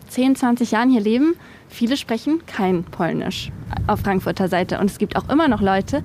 10, 0.08 0.36
20 0.36 0.72
Jahren 0.72 0.90
hier 0.90 1.00
leben, 1.00 1.34
viele 1.68 1.96
sprechen 1.96 2.42
kein 2.46 2.84
Polnisch 2.84 3.50
auf 3.86 4.00
Frankfurter 4.00 4.48
Seite. 4.48 4.78
Und 4.78 4.90
es 4.90 4.98
gibt 4.98 5.16
auch 5.16 5.28
immer 5.28 5.48
noch 5.48 5.60
Leute, 5.60 6.02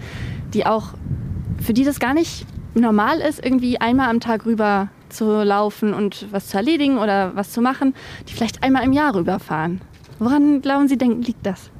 die 0.53 0.65
auch, 0.65 0.93
für 1.60 1.74
die 1.74 1.84
das 1.84 2.00
gar 2.00 2.13
nicht 2.13 2.46
normal 2.79 3.19
ist, 3.19 3.43
irgendwie 3.43 3.79
einmal 3.79 4.10
am 4.10 4.19
Tag 4.19 4.46
rüber 4.46 4.89
zu 5.10 5.43
laufen 5.43 5.93
und 5.93 6.27
was 6.31 6.48
zu 6.48 6.57
erledigen 6.57 6.98
oder 6.98 7.36
was 7.36 7.51
zu 7.51 7.62
machen, 7.62 7.93
die 8.27 8.34
vielleicht 8.34 8.63
einmal 8.63 8.84
im 8.84 8.93
Jahr 8.93 9.15
rüberfahren. 9.15 9.81
Woran 10.19 10.62
glauben 10.62 10.88
Sie, 10.88 10.98
denken, 10.98 11.22
liegt 11.22 11.46
das? 11.46 11.72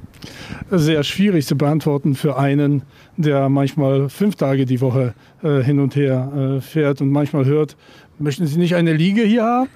Sehr 0.70 1.02
schwierig 1.04 1.46
zu 1.46 1.56
beantworten 1.56 2.14
für 2.14 2.36
einen, 2.36 2.82
der 3.16 3.48
manchmal 3.48 4.08
fünf 4.08 4.36
Tage 4.36 4.64
die 4.64 4.80
Woche 4.80 5.14
äh, 5.42 5.62
hin 5.62 5.80
und 5.80 5.96
her 5.96 6.56
äh, 6.56 6.60
fährt 6.60 7.00
und 7.00 7.10
manchmal 7.10 7.44
hört, 7.44 7.76
möchten 8.18 8.46
Sie 8.46 8.58
nicht 8.58 8.74
eine 8.74 8.92
Liege 8.92 9.22
hier 9.22 9.44
haben? 9.44 9.68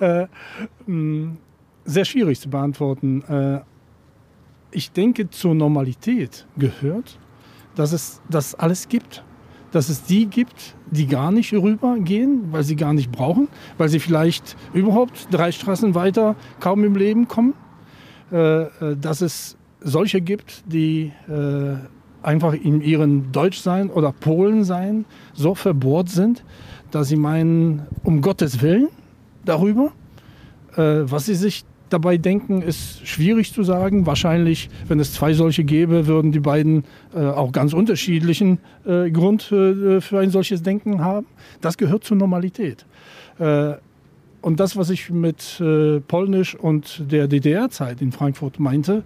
äh, 0.00 0.26
mh, 0.86 1.36
sehr 1.84 2.04
schwierig 2.04 2.40
zu 2.40 2.50
beantworten. 2.50 3.22
Äh, 3.22 3.60
ich 4.70 4.92
denke, 4.92 5.30
zur 5.30 5.54
Normalität 5.54 6.46
gehört, 6.56 7.18
dass 7.74 7.92
es 7.92 8.20
das 8.28 8.54
alles 8.54 8.88
gibt 8.88 9.24
dass 9.70 9.88
es 9.88 10.04
die 10.04 10.26
gibt, 10.26 10.74
die 10.90 11.06
gar 11.06 11.30
nicht 11.30 11.52
rübergehen, 11.52 12.52
weil 12.52 12.62
sie 12.62 12.76
gar 12.76 12.92
nicht 12.92 13.12
brauchen, 13.12 13.48
weil 13.76 13.88
sie 13.88 14.00
vielleicht 14.00 14.56
überhaupt 14.72 15.28
drei 15.30 15.52
Straßen 15.52 15.94
weiter 15.94 16.36
kaum 16.60 16.84
im 16.84 16.96
Leben 16.96 17.28
kommen. 17.28 17.54
Äh, 18.30 18.62
äh, 18.62 18.68
dass 19.00 19.22
es 19.22 19.56
solche 19.80 20.20
gibt, 20.20 20.64
die 20.66 21.12
äh, 21.28 21.76
einfach 22.22 22.52
in 22.52 22.82
ihrem 22.82 23.32
Deutschsein 23.32 23.88
oder 23.88 24.12
Polensein 24.12 25.06
so 25.32 25.54
verbohrt 25.54 26.10
sind, 26.10 26.44
dass 26.90 27.08
sie 27.08 27.16
meinen, 27.16 27.86
um 28.02 28.20
Gottes 28.20 28.60
Willen 28.60 28.88
darüber, 29.44 29.92
was 30.74 31.26
sie 31.26 31.34
sich 31.34 31.64
dabei 31.90 32.16
denken, 32.16 32.62
ist 32.62 33.06
schwierig 33.06 33.52
zu 33.52 33.62
sagen. 33.62 34.06
Wahrscheinlich, 34.06 34.68
wenn 34.86 35.00
es 35.00 35.12
zwei 35.12 35.32
solche 35.32 35.64
gäbe, 35.64 36.06
würden 36.06 36.32
die 36.32 36.40
beiden 36.40 36.84
äh, 37.14 37.20
auch 37.20 37.52
ganz 37.52 37.72
unterschiedlichen 37.72 38.58
äh, 38.86 39.10
Grund 39.10 39.50
äh, 39.52 40.00
für 40.00 40.20
ein 40.20 40.30
solches 40.30 40.62
Denken 40.62 41.00
haben. 41.00 41.26
Das 41.60 41.76
gehört 41.76 42.04
zur 42.04 42.16
Normalität. 42.16 42.86
Äh, 43.38 43.74
und 44.40 44.60
das, 44.60 44.76
was 44.76 44.90
ich 44.90 45.10
mit 45.10 45.60
äh, 45.60 46.00
Polnisch 46.00 46.54
und 46.54 47.02
der 47.10 47.26
DDR-Zeit 47.26 48.00
in 48.00 48.12
Frankfurt 48.12 48.60
meinte, 48.60 49.02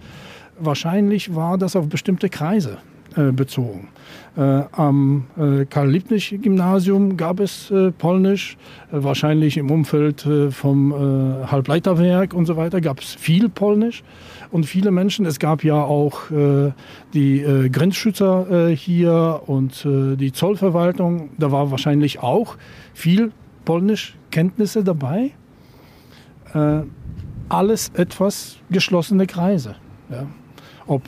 wahrscheinlich 0.58 1.34
war 1.34 1.56
das 1.58 1.74
auf 1.74 1.88
bestimmte 1.88 2.28
Kreise 2.28 2.78
bezogen. 3.14 3.88
Äh, 4.34 4.62
am 4.72 5.26
äh, 5.36 5.66
Karl-Liebknecht-Gymnasium 5.66 7.18
gab 7.18 7.38
es 7.38 7.72
Polnisch, 7.98 8.56
wahrscheinlich 8.90 9.58
im 9.58 9.70
Umfeld 9.70 10.26
vom 10.50 10.94
Halbleiterwerk 11.50 12.34
und 12.34 12.46
so 12.46 12.56
weiter 12.56 12.80
gab 12.80 13.00
es 13.00 13.14
viel 13.14 13.48
Polnisch 13.48 14.02
und 14.50 14.64
viele 14.64 14.90
Menschen. 14.90 15.26
Es 15.26 15.38
gab 15.38 15.64
ja 15.64 15.82
auch 15.82 16.30
die 17.14 17.68
Grenzschützer 17.72 18.68
hier 18.68 19.42
und 19.46 19.84
die 19.84 20.32
Zollverwaltung. 20.32 21.30
Da 21.38 21.52
war 21.52 21.70
wahrscheinlich 21.70 22.20
auch 22.20 22.56
viel 22.94 23.32
Polnischkenntnisse 23.64 24.84
dabei. 24.84 25.32
alles 27.48 27.92
etwas 27.94 28.58
geschlossene 28.70 29.26
Kreise. 29.26 29.76
Ja. 30.10 30.26
Ob 30.86 31.02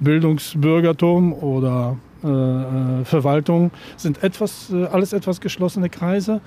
Bildungsbürgertum 0.00 1.32
oder 1.32 1.96
äh, 2.24 2.28
äh, 2.28 3.04
Verwaltung 3.04 3.72
sind 3.96 4.22
etwas, 4.22 4.70
äh, 4.70 4.84
alles 4.86 5.12
etwas 5.12 5.40
geschlossene 5.40 5.88
Kreise. 5.88 6.40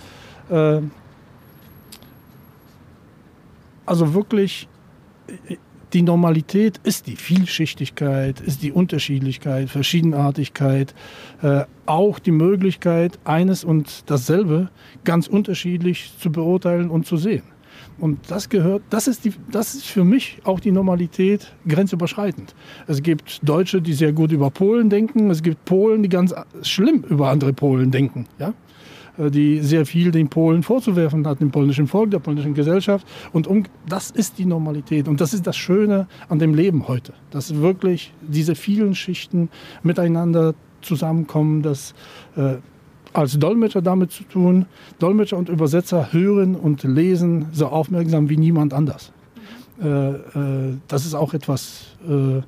Äh, 0.49 0.81
also 3.85 4.13
wirklich, 4.13 4.67
äh, 5.27 5.57
die 5.93 6.01
Normalität 6.01 6.79
ist 6.83 7.07
die 7.07 7.15
Vielschichtigkeit, 7.15 8.41
ist 8.41 8.63
die 8.63 8.71
Unterschiedlichkeit, 8.71 9.69
Verschiedenartigkeit, 9.69 10.93
äh, 11.41 11.63
auch 11.85 12.19
die 12.19 12.31
Möglichkeit, 12.31 13.19
eines 13.23 13.63
und 13.63 14.09
dasselbe 14.09 14.69
ganz 15.03 15.27
unterschiedlich 15.27 16.13
zu 16.19 16.31
beurteilen 16.31 16.89
und 16.89 17.05
zu 17.05 17.17
sehen. 17.17 17.43
Und 17.97 18.19
das 18.29 18.49
gehört, 18.49 18.83
das 18.89 19.07
ist, 19.07 19.23
die, 19.23 19.33
das 19.49 19.73
ist 19.73 19.85
für 19.85 20.03
mich 20.03 20.39
auch 20.43 20.59
die 20.59 20.71
Normalität 20.71 21.53
grenzüberschreitend. 21.67 22.53
Es 22.87 23.01
gibt 23.01 23.47
Deutsche, 23.47 23.81
die 23.81 23.93
sehr 23.93 24.11
gut 24.11 24.31
über 24.31 24.49
Polen 24.49 24.89
denken. 24.89 25.29
Es 25.29 25.41
gibt 25.41 25.63
Polen, 25.65 26.03
die 26.03 26.09
ganz 26.09 26.33
schlimm 26.61 27.03
über 27.09 27.29
andere 27.29 27.53
Polen 27.53 27.91
denken. 27.91 28.25
Ja? 28.37 28.53
Äh, 29.17 29.31
die 29.31 29.59
sehr 29.59 29.85
viel 29.85 30.11
den 30.11 30.29
Polen 30.29 30.63
vorzuwerfen 30.63 31.25
hat, 31.27 31.41
dem 31.41 31.51
polnischen 31.51 31.87
Volk, 31.87 32.11
der 32.11 32.19
polnischen 32.19 32.53
Gesellschaft. 32.53 33.07
Und 33.31 33.47
um, 33.47 33.63
das 33.87 34.11
ist 34.11 34.37
die 34.37 34.45
Normalität. 34.45 35.07
Und 35.07 35.21
das 35.21 35.33
ist 35.33 35.47
das 35.47 35.57
Schöne 35.57 36.07
an 36.29 36.39
dem 36.39 36.53
Leben 36.53 36.87
heute. 36.87 37.13
Dass 37.31 37.55
wirklich 37.55 38.13
diese 38.21 38.55
vielen 38.55 38.95
Schichten 38.95 39.49
miteinander 39.83 40.53
zusammenkommen, 40.81 41.61
dass 41.61 41.93
äh, 42.35 42.55
als 43.15 43.39
Dolmetscher 43.39 43.81
damit 43.81 44.11
zu 44.11 44.23
tun. 44.23 44.65
Dolmetscher 44.99 45.37
und 45.37 45.49
Übersetzer 45.49 46.11
hören 46.11 46.55
und 46.55 46.83
lesen 46.83 47.47
so 47.51 47.67
aufmerksam 47.67 48.29
wie 48.29 48.37
niemand 48.37 48.73
anders. 48.73 49.11
Äh, 49.81 49.87
äh, 49.87 50.77
das 50.87 51.05
ist 51.05 51.13
auch 51.13 51.33
etwas, 51.33 51.95
äh, 52.07 52.41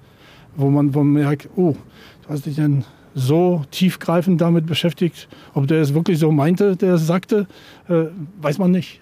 wo, 0.55 0.69
man, 0.69 0.93
wo 0.93 0.99
man 0.99 1.13
merkt, 1.13 1.49
oh, 1.55 1.75
du 2.23 2.29
hast 2.29 2.45
dich 2.45 2.55
denn 2.55 2.83
so 3.15 3.63
tiefgreifend 3.71 4.39
damit 4.41 4.65
beschäftigt. 4.65 5.27
Ob 5.53 5.67
der 5.67 5.81
es 5.81 5.93
wirklich 5.93 6.19
so 6.19 6.31
meinte, 6.31 6.75
der 6.75 6.95
es 6.95 7.07
sagte, 7.07 7.47
weiß 7.87 8.59
man 8.59 8.69
nicht. 8.69 9.01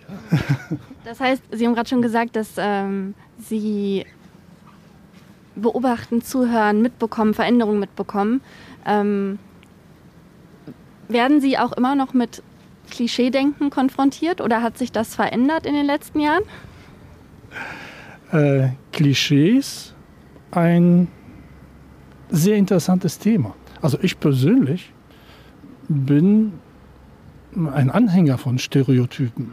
das 1.03 1.19
heißt, 1.19 1.43
Sie 1.51 1.65
haben 1.65 1.75
gerade 1.75 1.89
schon 1.89 2.01
gesagt, 2.01 2.37
dass 2.37 2.53
ähm, 2.57 3.13
Sie 3.37 4.05
beobachten, 5.57 6.21
zuhören, 6.21 6.81
mitbekommen, 6.81 7.33
Veränderungen 7.33 7.81
mitbekommen. 7.81 8.39
Ähm, 8.85 9.37
werden 11.07 11.41
Sie 11.41 11.57
auch 11.57 11.71
immer 11.73 11.95
noch 11.95 12.13
mit 12.13 12.43
Klischeedenken 12.89 13.69
konfrontiert 13.69 14.41
oder 14.41 14.61
hat 14.61 14.77
sich 14.77 14.91
das 14.91 15.15
verändert 15.15 15.65
in 15.65 15.73
den 15.73 15.85
letzten 15.85 16.19
Jahren? 16.19 16.43
Äh, 18.31 18.69
Klischees, 18.91 19.93
ein 20.51 21.07
sehr 22.29 22.57
interessantes 22.57 23.19
Thema. 23.19 23.55
Also 23.81 23.97
ich 24.01 24.19
persönlich 24.19 24.91
bin 25.87 26.53
ein 27.73 27.89
Anhänger 27.89 28.37
von 28.37 28.57
Stereotypen. 28.57 29.51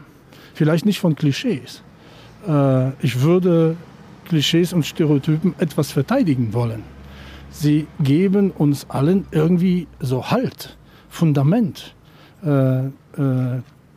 Vielleicht 0.53 0.85
nicht 0.85 0.99
von 0.99 1.15
Klischees. 1.15 1.83
Äh, 2.47 2.89
ich 3.03 3.21
würde 3.21 3.77
Klischees 4.25 4.73
und 4.73 4.85
Stereotypen 4.85 5.55
etwas 5.59 5.91
verteidigen 5.91 6.53
wollen. 6.53 6.83
Sie 7.49 7.87
geben 7.99 8.51
uns 8.51 8.89
allen 8.89 9.27
irgendwie 9.31 9.87
so 9.99 10.31
Halt. 10.31 10.77
Fundament, 11.13 11.93
äh, 12.43 12.87
äh, 12.87 12.91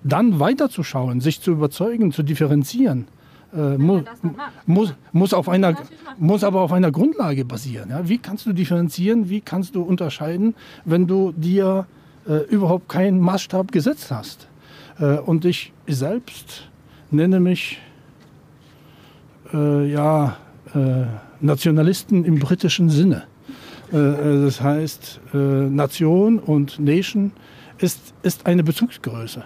dann 0.05 0.39
weiterzuschauen, 0.39 1.23
sich 1.23 1.41
zu 1.41 1.53
überzeugen, 1.53 2.13
zu 2.13 2.23
differenzieren. 2.23 3.09
Äh, 3.55 3.79
mu 3.79 4.03
muss, 4.67 4.93
muss, 5.13 5.33
auf 5.33 5.49
einer, 5.49 5.75
muss 6.19 6.45
aber 6.45 6.61
auf 6.61 6.73
einer 6.73 6.93
Grundlage 6.93 7.47
basieren. 7.47 7.89
Ja? 7.89 8.07
Wie 8.07 8.19
kannst 8.19 8.45
du 8.45 8.53
differenzieren, 8.53 9.31
wie 9.31 9.41
kannst 9.41 9.75
du 9.75 9.83
unterscheiden, 9.83 10.55
wenn 10.85 11.07
du 11.07 11.33
dir 11.33 11.87
äh, 12.29 12.45
überhaupt 12.51 12.91
keinen 12.91 13.19
Maßstab 13.19 13.73
gesetzt 13.73 14.11
hast? 14.11 14.47
Äh, 14.99 15.17
und 15.17 15.47
ich 15.47 15.73
selbst 15.87 16.69
nenne 17.11 17.41
mich 17.41 17.81
äh, 19.55 19.91
ja, 19.91 20.37
Nationalisten 21.41 22.25
im 22.27 22.39
britischen 22.39 22.91
Sinne. 22.91 23.23
Äh, 23.93 23.97
äh, 23.97 24.45
das 24.45 24.61
heißt, 24.61 25.21
äh, 25.35 25.37
Nation 25.37 26.39
und 26.39 26.79
Nation 26.79 27.33
ist, 27.79 28.15
ist 28.23 28.47
eine 28.47 28.63
Bezugsgröße. 28.63 29.45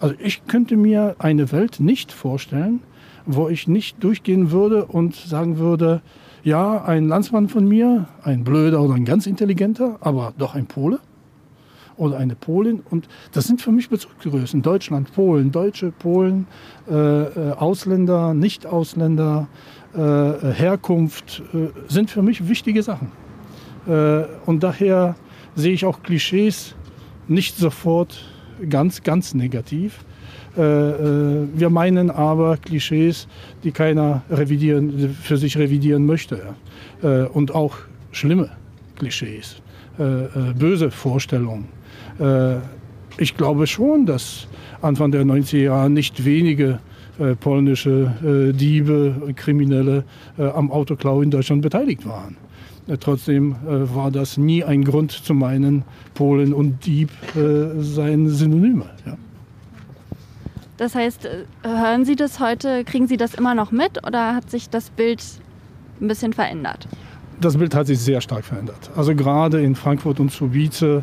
Also 0.00 0.14
ich 0.18 0.46
könnte 0.46 0.76
mir 0.76 1.16
eine 1.18 1.52
Welt 1.52 1.80
nicht 1.80 2.12
vorstellen, 2.12 2.80
wo 3.26 3.48
ich 3.48 3.68
nicht 3.68 4.02
durchgehen 4.02 4.50
würde 4.50 4.86
und 4.86 5.14
sagen 5.14 5.58
würde, 5.58 6.00
ja, 6.42 6.82
ein 6.84 7.06
Landsmann 7.06 7.48
von 7.48 7.68
mir, 7.68 8.08
ein 8.22 8.44
blöder 8.44 8.80
oder 8.80 8.94
ein 8.94 9.04
ganz 9.04 9.26
intelligenter, 9.26 9.98
aber 10.00 10.32
doch 10.38 10.54
ein 10.54 10.66
Pole 10.66 11.00
oder 11.98 12.16
eine 12.16 12.34
Polin. 12.34 12.82
Und 12.88 13.08
das 13.32 13.44
sind 13.44 13.60
für 13.60 13.72
mich 13.72 13.90
Bezugsgrößen. 13.90 14.62
Deutschland, 14.62 15.12
Polen, 15.12 15.52
Deutsche, 15.52 15.92
Polen, 15.92 16.46
äh, 16.88 16.94
Ausländer, 16.94 18.32
Nicht-Ausländer, 18.32 19.48
äh, 19.94 19.98
Herkunft 19.98 21.42
äh, 21.52 21.68
sind 21.88 22.10
für 22.10 22.22
mich 22.22 22.48
wichtige 22.48 22.82
Sachen. 22.82 23.12
Äh, 23.86 24.24
und 24.46 24.62
daher 24.62 25.16
sehe 25.54 25.72
ich 25.72 25.84
auch 25.84 26.02
Klischees 26.02 26.74
nicht 27.28 27.56
sofort 27.56 28.24
ganz, 28.68 29.02
ganz 29.02 29.34
negativ. 29.34 30.04
Äh, 30.56 30.62
äh, 30.62 31.48
wir 31.54 31.70
meinen 31.70 32.10
aber 32.10 32.56
Klischees, 32.56 33.28
die 33.64 33.72
keiner 33.72 34.22
revidieren, 34.30 35.16
für 35.20 35.36
sich 35.36 35.56
revidieren 35.56 36.06
möchte. 36.06 36.54
Und 37.32 37.54
auch 37.54 37.76
schlimme 38.12 38.50
Klischees, 38.96 39.62
böse 39.96 40.90
Vorstellungen. 40.90 41.68
Ich 43.16 43.38
glaube 43.38 43.66
schon, 43.66 44.04
dass 44.04 44.48
Anfang 44.82 45.10
der 45.10 45.24
90er 45.24 45.62
Jahre 45.62 45.88
nicht 45.88 46.26
wenige 46.26 46.78
polnische 47.40 48.52
Diebe, 48.54 49.32
Kriminelle 49.34 50.04
am 50.36 50.70
Autoklau 50.70 51.22
in 51.22 51.30
Deutschland 51.30 51.62
beteiligt 51.62 52.06
waren. 52.06 52.36
Äh, 52.90 52.98
trotzdem 52.98 53.56
äh, 53.66 53.94
war 53.94 54.10
das 54.10 54.36
nie 54.36 54.64
ein 54.64 54.84
Grund 54.84 55.12
zu 55.12 55.34
meinen, 55.34 55.84
Polen 56.14 56.52
und 56.52 56.84
Dieb 56.86 57.10
äh, 57.36 57.80
seien 57.80 58.28
Synonyme. 58.28 58.86
Ja. 59.06 59.16
Das 60.76 60.94
heißt, 60.94 61.28
hören 61.62 62.04
Sie 62.06 62.16
das 62.16 62.40
heute, 62.40 62.84
kriegen 62.84 63.06
Sie 63.06 63.18
das 63.18 63.34
immer 63.34 63.54
noch 63.54 63.70
mit 63.70 64.06
oder 64.06 64.34
hat 64.34 64.50
sich 64.50 64.70
das 64.70 64.88
Bild 64.88 65.22
ein 66.00 66.08
bisschen 66.08 66.32
verändert? 66.32 66.88
Das 67.38 67.56
Bild 67.58 67.74
hat 67.74 67.86
sich 67.86 67.98
sehr 67.98 68.22
stark 68.22 68.44
verändert. 68.46 68.90
Also 68.96 69.14
gerade 69.14 69.62
in 69.62 69.74
Frankfurt 69.74 70.20
und 70.20 70.32
Subice 70.32 70.82
äh, 70.82 71.02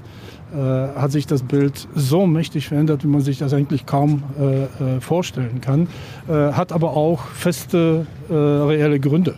hat 0.55 1.11
sich 1.11 1.27
das 1.27 1.43
Bild 1.43 1.87
so 1.93 2.25
mächtig 2.25 2.67
verändert, 2.67 3.03
wie 3.03 3.07
man 3.07 3.21
sich 3.21 3.37
das 3.37 3.53
eigentlich 3.53 3.85
kaum 3.85 4.23
äh, 4.39 4.99
vorstellen 4.99 5.61
kann. 5.61 5.87
Äh, 6.27 6.53
hat 6.53 6.71
aber 6.71 6.97
auch 6.97 7.25
feste 7.27 8.07
reelle 8.29 8.99
Gründe. 8.99 9.35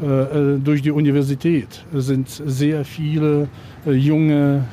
Äh, 0.00 0.58
durch 0.58 0.82
die 0.82 0.90
Universität 0.90 1.84
sind 1.92 2.28
sehr 2.28 2.84
viele 2.84 3.48
äh, 3.86 3.92
junge 3.92 4.64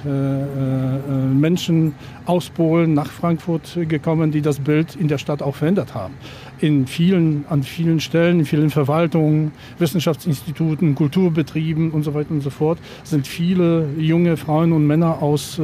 Menschen 1.33 1.93
aus 2.25 2.49
Polen 2.49 2.93
nach 2.93 3.07
Frankfurt 3.07 3.77
gekommen, 3.87 4.31
die 4.31 4.41
das 4.41 4.59
Bild 4.59 4.95
in 4.95 5.07
der 5.07 5.17
Stadt 5.17 5.41
auch 5.41 5.55
verändert 5.55 5.95
haben. 5.95 6.13
In 6.59 6.85
vielen, 6.87 7.45
an 7.49 7.63
vielen 7.63 7.99
Stellen, 7.99 8.39
in 8.39 8.45
vielen 8.45 8.69
Verwaltungen, 8.69 9.51
Wissenschaftsinstituten, 9.79 10.95
Kulturbetrieben 10.95 11.91
und 11.91 12.03
so 12.03 12.13
weiter 12.13 12.31
und 12.31 12.41
so 12.41 12.49
fort 12.49 12.79
sind 13.03 13.27
viele 13.27 13.87
junge 13.97 14.37
Frauen 14.37 14.71
und 14.73 14.85
Männer 14.85 15.21
aus 15.21 15.59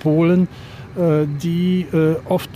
Polen, 0.00 0.48
die 0.96 1.86
oft 2.28 2.50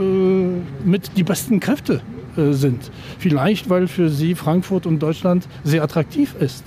mit 0.00 1.16
die 1.16 1.22
besten 1.22 1.60
Kräfte 1.60 2.00
äh, 2.36 2.52
sind. 2.52 2.90
Vielleicht, 3.18 3.68
weil 3.70 3.88
für 3.88 4.08
sie 4.08 4.34
Frankfurt 4.34 4.86
und 4.86 5.00
Deutschland 5.00 5.48
sehr 5.64 5.82
attraktiv 5.82 6.34
ist. 6.38 6.64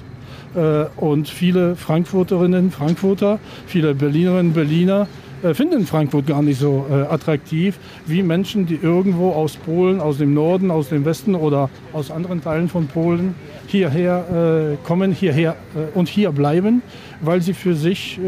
Äh, 0.55 0.85
und 0.97 1.29
viele 1.29 1.75
Frankfurterinnen, 1.75 2.71
Frankfurter, 2.71 3.39
viele 3.65 3.95
Berlinerinnen, 3.95 4.53
Berliner 4.53 5.07
äh, 5.41 5.53
finden 5.53 5.85
Frankfurt 5.85 6.27
gar 6.27 6.41
nicht 6.41 6.59
so 6.59 6.85
attraktiv 7.09 7.77
wie 8.05 8.23
Menschen, 8.23 8.65
die 8.65 8.75
irgendwo 8.81 9.31
aus 9.31 9.55
Polen, 9.55 9.99
aus 10.01 10.17
dem 10.17 10.33
Norden, 10.33 10.69
aus 10.69 10.89
dem 10.89 11.05
Westen 11.05 11.35
oder 11.35 11.69
aus 11.93 12.11
anderen 12.11 12.41
Teilen 12.41 12.67
von 12.67 12.87
Polen 12.87 13.35
hierher 13.67 14.77
kommen, 14.83 15.11
hierher 15.11 15.55
und 15.95 16.07
hier 16.07 16.31
bleiben, 16.31 16.81
weil 17.21 17.41
sie 17.41 17.53
für 17.53 17.75
sich 17.75 18.19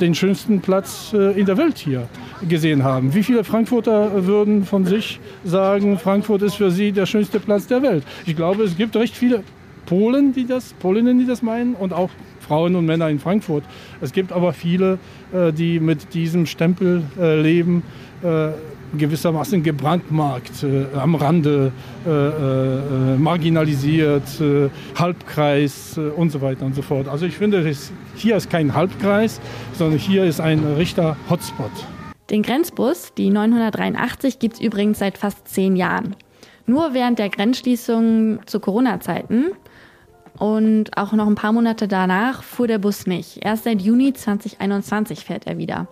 den 0.00 0.14
schönsten 0.14 0.60
Platz 0.60 1.12
in 1.12 1.46
der 1.46 1.56
Welt 1.56 1.78
hier 1.78 2.08
gesehen 2.48 2.82
haben. 2.82 3.14
Wie 3.14 3.22
viele 3.22 3.44
Frankfurter 3.44 4.26
würden 4.26 4.64
von 4.64 4.84
sich 4.84 5.20
sagen, 5.44 5.98
Frankfurt 5.98 6.42
ist 6.42 6.54
für 6.54 6.70
sie 6.70 6.92
der 6.92 7.06
schönste 7.06 7.40
Platz 7.40 7.66
der 7.66 7.82
Welt? 7.82 8.04
Ich 8.26 8.36
glaube, 8.36 8.64
es 8.64 8.76
gibt 8.76 8.96
recht 8.96 9.16
viele 9.16 9.42
Polen, 9.86 10.32
die 10.32 10.46
das, 10.46 10.72
Polinnen, 10.74 11.18
die 11.18 11.26
das 11.26 11.42
meinen 11.42 11.74
und 11.74 11.92
auch 11.92 12.10
Frauen 12.40 12.76
und 12.76 12.86
Männer 12.86 13.08
in 13.08 13.18
Frankfurt. 13.18 13.64
Es 14.00 14.12
gibt 14.12 14.32
aber 14.32 14.52
viele, 14.52 14.98
äh, 15.32 15.52
die 15.52 15.80
mit 15.80 16.14
diesem 16.14 16.46
Stempel 16.46 17.02
äh, 17.18 17.40
leben, 17.40 17.82
äh, 18.22 18.48
gewissermaßen 18.96 19.62
gebrandmarkt, 19.62 20.64
am 20.94 21.14
Rande, 21.14 21.72
marginalisiert, 23.18 24.22
Halbkreis 24.98 25.98
und 26.16 26.30
so 26.30 26.40
weiter 26.40 26.66
und 26.66 26.74
so 26.74 26.82
fort. 26.82 27.08
Also 27.08 27.26
ich 27.26 27.36
finde, 27.36 27.74
hier 28.16 28.36
ist 28.36 28.50
kein 28.50 28.74
Halbkreis, 28.74 29.40
sondern 29.74 29.98
hier 29.98 30.24
ist 30.24 30.40
ein 30.40 30.64
richter 30.76 31.16
Hotspot. 31.30 31.70
Den 32.30 32.42
Grenzbus, 32.42 33.12
die 33.14 33.30
983, 33.30 34.38
gibt 34.38 34.54
es 34.54 34.60
übrigens 34.60 34.98
seit 34.98 35.18
fast 35.18 35.48
zehn 35.48 35.76
Jahren. 35.76 36.16
Nur 36.66 36.94
während 36.94 37.18
der 37.18 37.28
Grenzschließung 37.28 38.40
zu 38.46 38.60
Corona-Zeiten 38.60 39.46
und 40.38 40.96
auch 40.96 41.12
noch 41.12 41.26
ein 41.26 41.34
paar 41.34 41.52
Monate 41.52 41.88
danach 41.88 42.42
fuhr 42.42 42.68
der 42.68 42.78
Bus 42.78 43.06
nicht. 43.06 43.44
Erst 43.44 43.64
seit 43.64 43.82
Juni 43.82 44.12
2021 44.12 45.24
fährt 45.24 45.46
er 45.46 45.58
wieder. 45.58 45.88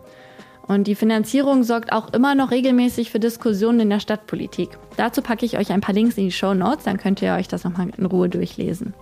Und 0.71 0.87
die 0.87 0.95
Finanzierung 0.95 1.65
sorgt 1.65 1.91
auch 1.91 2.13
immer 2.13 2.37
noch 2.37 2.53
regelmäßig 2.53 3.11
für 3.11 3.19
Diskussionen 3.19 3.81
in 3.81 3.91
der 3.91 3.99
Stadtpolitik. 3.99 4.69
Dazu 4.97 5.21
packe 5.21 5.45
ich 5.45 5.59
euch 5.59 5.73
ein 5.73 5.81
paar 5.81 5.97
Links 5.97 6.17
in 6.17 6.27
die 6.27 6.31
Show 6.31 6.55
Notes, 6.55 6.85
dann 6.85 6.97
könnt 6.97 7.21
ihr 7.23 7.35
euch 7.35 7.49
das 7.49 7.65
nochmal 7.65 7.89
in 7.99 8.07
Ruhe 8.07 8.29
durchlesen. 8.29 8.95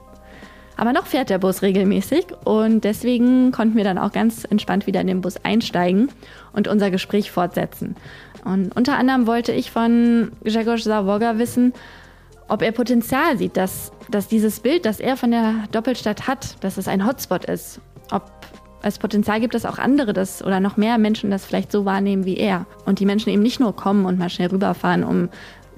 Aber 0.79 0.95
noch 0.95 1.05
fährt 1.05 1.29
der 1.29 1.37
Bus 1.37 1.61
regelmäßig 1.61 2.25
und 2.43 2.85
deswegen 2.85 3.53
konnten 3.53 3.77
wir 3.77 3.85
dann 3.85 3.99
auch 3.99 4.13
ganz 4.13 4.45
entspannt 4.45 4.87
wieder 4.87 5.03
in 5.03 5.09
den 5.09 5.21
Bus 5.21 5.45
einsteigen 5.45 6.09
und 6.55 6.69
unser 6.69 6.91
Gespräch 6.91 7.31
fortsetzen. 7.31 7.97
Und 8.47 8.75
unter 8.75 8.97
anderem 8.97 9.27
wollte 9.27 9.53
ich 9.53 9.71
von 9.71 10.33
Grzegorz 10.45 10.85
Zawoga 10.85 11.37
wissen, 11.37 11.75
ob 12.49 12.63
er 12.63 12.73
Potenzial 12.73 13.37
sieht, 13.37 13.59
dass, 13.59 13.93
dass 14.11 14.27
dieses 14.27 14.61
Bild, 14.61 14.87
das 14.87 15.01
er 15.01 15.19
von 15.19 15.33
der 15.33 15.65
Doppelstadt 15.71 16.29
hat, 16.29 16.65
dass 16.65 16.79
es 16.79 16.89
ein 16.89 17.07
Hotspot 17.07 17.45
ist. 17.45 17.83
Ob 18.11 18.31
es 18.83 18.99
Potenzial 18.99 19.41
gibt, 19.41 19.55
dass 19.55 19.65
auch 19.65 19.79
andere 19.79 20.13
das 20.13 20.43
oder 20.45 20.61
noch 20.61 20.77
mehr 20.77 20.99
Menschen 20.99 21.31
das 21.31 21.45
vielleicht 21.45 21.73
so 21.73 21.85
wahrnehmen 21.85 22.25
wie 22.25 22.37
er. 22.37 22.67
Und 22.87 23.01
die 23.01 23.07
Menschen 23.07 23.31
eben 23.31 23.43
nicht 23.43 23.61
nur 23.61 23.75
kommen 23.75 24.05
und 24.05 24.19
mal 24.19 24.31
schnell 24.31 24.49
rüberfahren, 24.49 25.05
um 25.05 25.29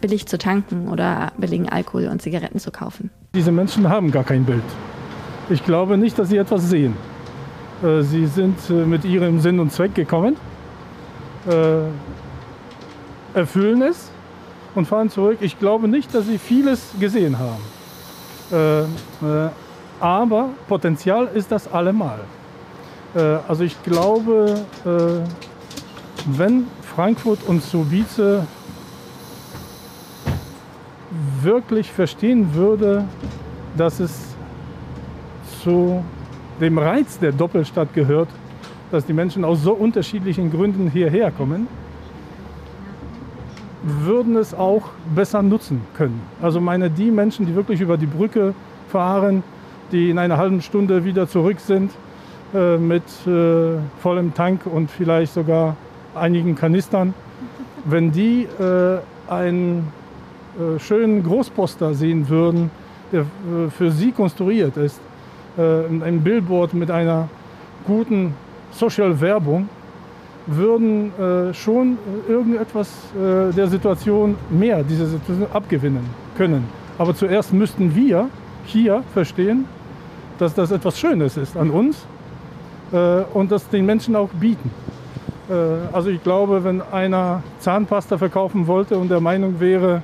billig 0.01 0.27
zu 0.27 0.39
tanken 0.39 0.89
oder 0.89 1.33
billigen 1.39 1.69
Alkohol 1.69 2.09
und 2.09 2.23
Zigaretten 2.23 2.59
zu 2.59 2.71
kaufen. 2.71 3.11
Diese 3.35 3.53
Menschen 3.53 3.89
haben 3.89 4.11
gar 4.11 4.25
kein 4.25 4.45
Bild. 4.45 4.63
Ich 5.51 5.65
glaube 5.65 5.99
nicht, 5.99 6.19
dass 6.19 6.29
sie 6.29 6.37
etwas 6.37 6.69
sehen. 6.69 6.97
Äh, 7.83 8.03
sie 8.03 8.27
sind 8.27 8.59
äh, 8.71 8.85
mit 8.85 9.05
ihrem 9.05 9.41
Sinn 9.41 9.59
und 9.59 9.73
Zweck 9.73 9.95
gekommen, 9.95 10.37
äh, 11.49 13.39
erfüllen 13.39 13.83
es 13.83 14.11
und 14.75 14.87
fahren 14.87 15.11
zurück. 15.11 15.39
Ich 15.41 15.59
glaube 15.59 15.89
nicht, 15.89 16.15
dass 16.15 16.27
sie 16.27 16.39
vieles 16.39 16.93
gesehen 16.99 17.37
haben. 17.39 17.63
Aber 20.01 20.49
Potenzial 20.67 21.29
ist 21.33 21.53
das 21.53 21.73
allemal. 21.73 22.19
Also 23.15 23.65
ich 23.65 23.83
glaube, 23.83 24.65
wenn 26.27 26.67
Frankfurt 26.95 27.41
und 27.47 27.63
Subice 27.63 28.45
wirklich 31.43 31.91
verstehen 31.91 32.55
würde, 32.55 33.05
dass 33.77 33.99
es 33.99 34.35
zu 35.63 36.05
dem 36.61 36.79
Reiz 36.79 37.19
der 37.19 37.33
Doppelstadt 37.33 37.93
gehört, 37.95 38.29
dass 38.91 39.07
die 39.07 39.13
Menschen 39.13 39.45
aus 39.45 39.63
so 39.63 39.73
unterschiedlichen 39.73 40.51
Gründen 40.51 40.89
hierher 40.91 41.31
kommen, 41.31 41.67
würden 43.83 44.37
es 44.37 44.53
auch 44.53 44.91
besser 45.15 45.43
nutzen 45.43 45.81
können. 45.97 46.21
Also 46.43 46.61
meine 46.61 46.91
die 46.91 47.11
Menschen, 47.11 47.47
die 47.47 47.55
wirklich 47.55 47.81
über 47.81 47.97
die 47.97 48.07
Brücke 48.07 48.55
fahren, 48.89 49.43
die 49.91 50.11
in 50.11 50.19
einer 50.19 50.37
halben 50.37 50.61
Stunde 50.61 51.05
wieder 51.05 51.29
zurück 51.29 51.61
sind 51.61 51.91
äh, 51.91 52.10
mit 52.53 53.05
äh, 53.27 53.79
vollem 54.03 54.35
Tank 54.35 54.67
und 54.67 54.91
vielleicht 54.91 55.35
sogar 55.35 55.77
einigen 56.15 56.57
Kanistern, 56.57 57.15
wenn 57.85 58.13
die 58.13 58.43
äh, 58.59 58.99
einen 59.29 59.93
äh, 60.59 60.79
schönen 60.79 61.23
Großposter 61.23 61.95
sehen 61.95 62.29
würden, 62.29 62.71
der 63.13 63.21
äh, 63.21 63.71
für 63.71 63.91
sie 63.91 64.13
konstruiert 64.13 64.77
ist, 64.77 65.01
äh, 65.57 65.63
ein 65.63 66.23
Billboard 66.23 66.75
mit 66.75 66.91
einer 66.91 67.29
guten 67.87 68.35
Social-Werbung, 68.73 69.69
würden 70.47 71.13
äh, 71.19 71.55
schon 71.55 71.99
irgendetwas 72.29 72.89
äh, 73.15 73.53
der 73.53 73.69
Situation 73.69 74.37
mehr, 74.51 74.83
diese 74.83 75.07
Situation 75.07 75.47
abgewinnen 75.53 76.05
können. 76.37 76.65
Aber 76.99 77.15
zuerst 77.15 77.53
müssten 77.53 77.95
wir 77.95 78.29
hier 78.65 79.03
verstehen, 79.13 79.67
dass 80.39 80.55
das 80.55 80.71
etwas 80.71 80.99
Schönes 80.99 81.37
ist 81.37 81.57
an 81.57 81.71
uns 81.71 81.97
äh, 81.99 82.20
und 82.93 83.53
das 83.53 83.69
den 83.69 83.87
Menschen 83.87 84.17
auch 84.17 84.29
bieten. 84.31 84.71
Äh, 85.51 85.55
also 85.93 86.11
ich 86.11 86.23
glaube, 86.23 86.63
wenn 86.65 86.81
einer 86.81 87.43
Zahnpasta 87.59 88.17
verkaufen 88.19 88.67
wollte 88.67 88.97
und 88.97 89.11
der 89.11 89.21
Meinung 89.21 89.59
wäre, 89.61 90.03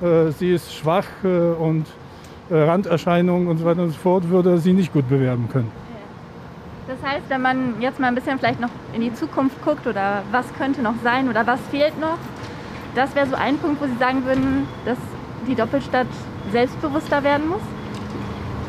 äh, 0.00 0.30
sie 0.30 0.52
ist 0.52 0.74
schwach 0.74 1.06
und 1.22 1.86
äh, 2.50 2.56
Randerscheinungen 2.56 3.48
und 3.48 3.58
so 3.58 3.64
weiter 3.64 3.82
und 3.82 3.90
so 3.90 3.98
fort, 3.98 4.28
würde 4.28 4.58
sie 4.58 4.72
nicht 4.72 4.92
gut 4.92 5.08
bewerben 5.08 5.48
können. 5.50 5.70
Das 6.86 6.98
heißt, 7.02 7.24
wenn 7.28 7.40
man 7.40 7.80
jetzt 7.80 7.98
mal 7.98 8.08
ein 8.08 8.14
bisschen 8.14 8.38
vielleicht 8.38 8.60
noch 8.60 8.68
in 8.92 9.00
die 9.00 9.14
Zukunft 9.14 9.62
guckt 9.64 9.86
oder 9.86 10.22
was 10.30 10.52
könnte 10.54 10.82
noch 10.82 10.94
sein 11.02 11.30
oder 11.30 11.46
was 11.46 11.60
fehlt 11.70 11.98
noch, 11.98 12.18
das 12.94 13.14
wäre 13.14 13.26
so 13.26 13.34
ein 13.34 13.56
Punkt, 13.56 13.80
wo 13.80 13.86
Sie 13.86 13.96
sagen 13.98 14.24
würden, 14.26 14.68
dass 14.84 14.98
die 15.48 15.54
Doppelstadt 15.54 16.06
selbstbewusster 16.52 17.24
werden 17.24 17.48
muss? 17.48 17.62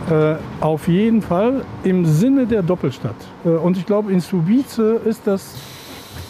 Äh, 0.10 0.36
auf 0.62 0.88
jeden 0.88 1.22
Fall 1.22 1.66
im 1.84 2.06
Sinne 2.06 2.46
der 2.46 2.62
Doppelstadt. 2.62 3.16
Äh, 3.44 3.50
und 3.50 3.76
ich 3.76 3.88
glaube, 3.88 4.12
in 4.12 4.20
Subice 4.20 4.78
ist 5.04 5.26
das 5.26 5.56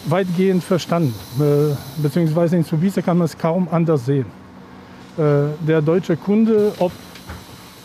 weitgehend 0.07 0.63
verstanden. 0.63 1.13
Äh, 1.39 1.75
beziehungsweise 2.01 2.55
in 2.55 2.63
Subice 2.63 3.01
kann 3.03 3.17
man 3.17 3.25
es 3.25 3.37
kaum 3.37 3.67
anders 3.69 4.05
sehen. 4.05 4.27
Äh, 5.17 5.47
der 5.67 5.81
deutsche 5.81 6.15
Kunde, 6.15 6.71
ob 6.79 6.93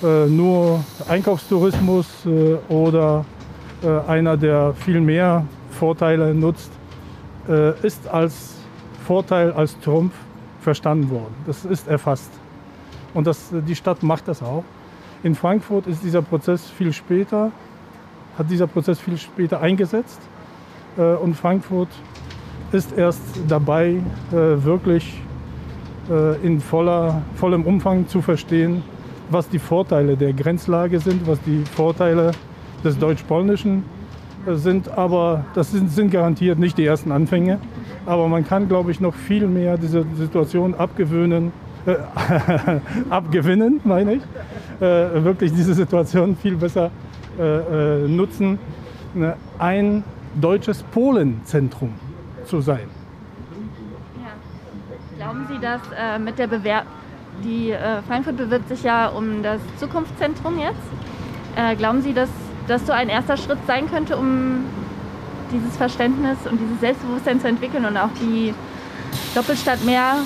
äh, 0.03 0.27
nur 0.27 0.85
Einkaufstourismus 1.09 2.07
oder 2.69 3.25
einer, 4.07 4.37
der 4.37 4.75
viel 4.75 5.01
mehr 5.01 5.47
Vorteile 5.71 6.35
nutzt, 6.35 6.71
ist 7.83 8.07
als 8.07 8.57
Vorteil, 9.07 9.53
als 9.53 9.81
Trumpf 9.81 10.13
verstanden 10.61 11.09
worden. 11.09 11.35
Das 11.47 11.65
ist 11.65 11.89
erfasst. 11.89 12.31
Und 13.15 13.27
das, 13.27 13.49
die 13.51 13.75
Stadt 13.75 14.03
macht 14.03 14.29
das 14.29 14.43
auch. 14.43 14.65
In 15.23 15.35
Frankfurt 15.35 15.87
ist 15.87 16.03
dieser 16.03 16.23
Prozess 16.23 16.69
viel 16.71 16.95
später, 16.95 17.53
hat 18.39 18.51
dieser 18.51 18.67
Prozess 18.67 18.99
viel 18.99 19.19
später 19.19 19.61
eingesetzt. 19.61 20.21
Und 20.97 21.35
Frankfurt 21.35 21.89
ist 22.73 22.97
erst 22.97 23.21
dabei, 23.47 24.01
wirklich 24.31 25.21
in 26.43 26.61
voller, 26.61 27.21
vollem 27.35 27.65
Umfang 27.65 28.09
zu 28.09 28.23
verstehen, 28.23 28.83
was 29.29 29.49
die 29.51 29.59
Vorteile 29.59 30.17
der 30.17 30.33
Grenzlage 30.33 31.01
sind, 31.01 31.27
was 31.27 31.39
die 31.43 31.65
Vorteile 31.65 32.33
des 32.83 32.99
Deutsch-Polnischen 32.99 33.85
sind. 34.47 34.89
Aber 34.89 35.45
das 35.55 35.71
sind, 35.71 35.91
sind, 35.91 36.11
garantiert 36.11 36.59
nicht 36.59 36.79
die 36.79 36.87
ersten 36.87 37.13
Anfänge. 37.13 37.61
Aber 38.07 38.27
man 38.27 38.47
kann, 38.47 38.69
glaube 38.69 38.91
ich, 38.91 39.01
noch 39.01 39.15
viel 39.15 39.47
mehr 39.47 39.77
diese 39.77 40.07
Situation 40.17 40.75
abgewöhnen 40.75 41.49
äh, 41.49 41.70
abgewinnen, 43.11 43.81
meine 43.85 44.15
ich, 44.15 44.23
äh, 44.81 45.25
wirklich 45.25 45.53
diese 45.53 45.75
Situation 45.75 46.37
viel 46.37 46.57
besser 46.57 46.91
äh, 47.39 48.05
äh 48.05 48.09
nutzen, 48.09 48.59
ne, 49.15 49.37
ein 49.59 50.05
deutsches 50.41 50.83
Polenzentrum 50.83 51.95
zu 52.45 52.61
sein. 52.61 52.89
Ja. 54.23 54.33
Glauben 55.17 55.47
Sie, 55.49 55.59
dass 55.59 55.81
äh, 55.97 56.19
mit 56.19 56.39
der 56.39 56.47
Bewerbung, 56.47 56.89
die 57.43 57.71
äh, 57.71 58.03
Frankfurt 58.03 58.37
bewirbt 58.37 58.69
sich 58.69 58.83
ja 58.83 59.09
um 59.09 59.43
das 59.43 59.61
Zukunftszentrum 59.79 60.59
jetzt, 60.59 61.79
glauben 61.79 62.01
Sie, 62.01 62.15
dass 62.15 62.29
das 62.69 62.87
so 62.87 62.93
ein 62.93 63.09
erster 63.09 63.37
Schritt 63.37 63.59
sein 63.67 63.91
könnte, 63.91 64.17
um 64.17 64.65
dieses 65.51 65.77
Verständnis 65.77 66.39
und 66.49 66.59
dieses 66.61 66.79
Selbstbewusstsein 66.81 67.41
zu 67.41 67.49
entwickeln 67.49 67.85
und 67.85 67.97
auch 67.97 68.11
die 68.21 68.55
Doppelstadt 69.35 69.85
mehr 69.85 70.19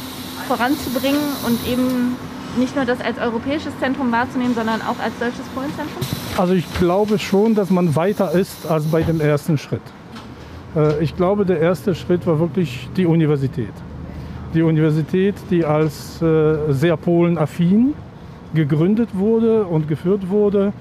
voranzubringen 0.48 1.20
und 1.46 1.66
eben 1.66 2.16
nicht 2.58 2.76
nur 2.76 2.84
das 2.84 3.00
als 3.00 3.18
europäisches 3.18 3.72
Zentrum 3.80 4.12
wahrzunehmen, 4.12 4.54
sondern 4.54 4.80
auch 4.82 4.98
als 5.02 5.18
deutsches 5.18 5.46
Polenzentrum? 5.54 6.02
Also 6.36 6.54
ich 6.54 6.72
glaube 6.78 7.18
schon, 7.18 7.54
dass 7.54 7.70
man 7.70 7.96
weiter 7.96 8.32
ist 8.32 8.66
als 8.66 8.84
bei 8.84 9.02
dem 9.02 9.20
ersten 9.20 9.58
Schritt. 9.58 9.82
Äh, 10.76 11.02
ich 11.02 11.16
glaube, 11.16 11.44
der 11.44 11.60
erste 11.60 11.94
Schritt 11.94 12.26
war 12.26 12.38
wirklich 12.38 12.88
die 12.96 13.06
Universität. 13.06 13.72
Die 14.54 14.62
Universität, 14.62 15.34
die 15.50 15.64
als 15.64 16.22
äh, 16.22 16.72
sehr 16.72 16.96
polenaffin 16.96 17.94
gegründet 18.54 19.10
wurde 19.12 19.64
und 19.64 19.88
geführt 19.88 20.28
wurde. 20.30 20.72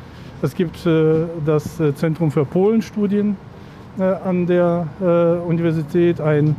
Es 0.41 0.53
gibt 0.53 0.85
äh, 0.85 1.25
das 1.45 1.81
Zentrum 1.95 2.31
für 2.31 2.45
Polenstudien 2.45 3.37
an 3.99 4.47
der 4.47 4.87
Universität, 5.47 6.19
ein 6.19 6.55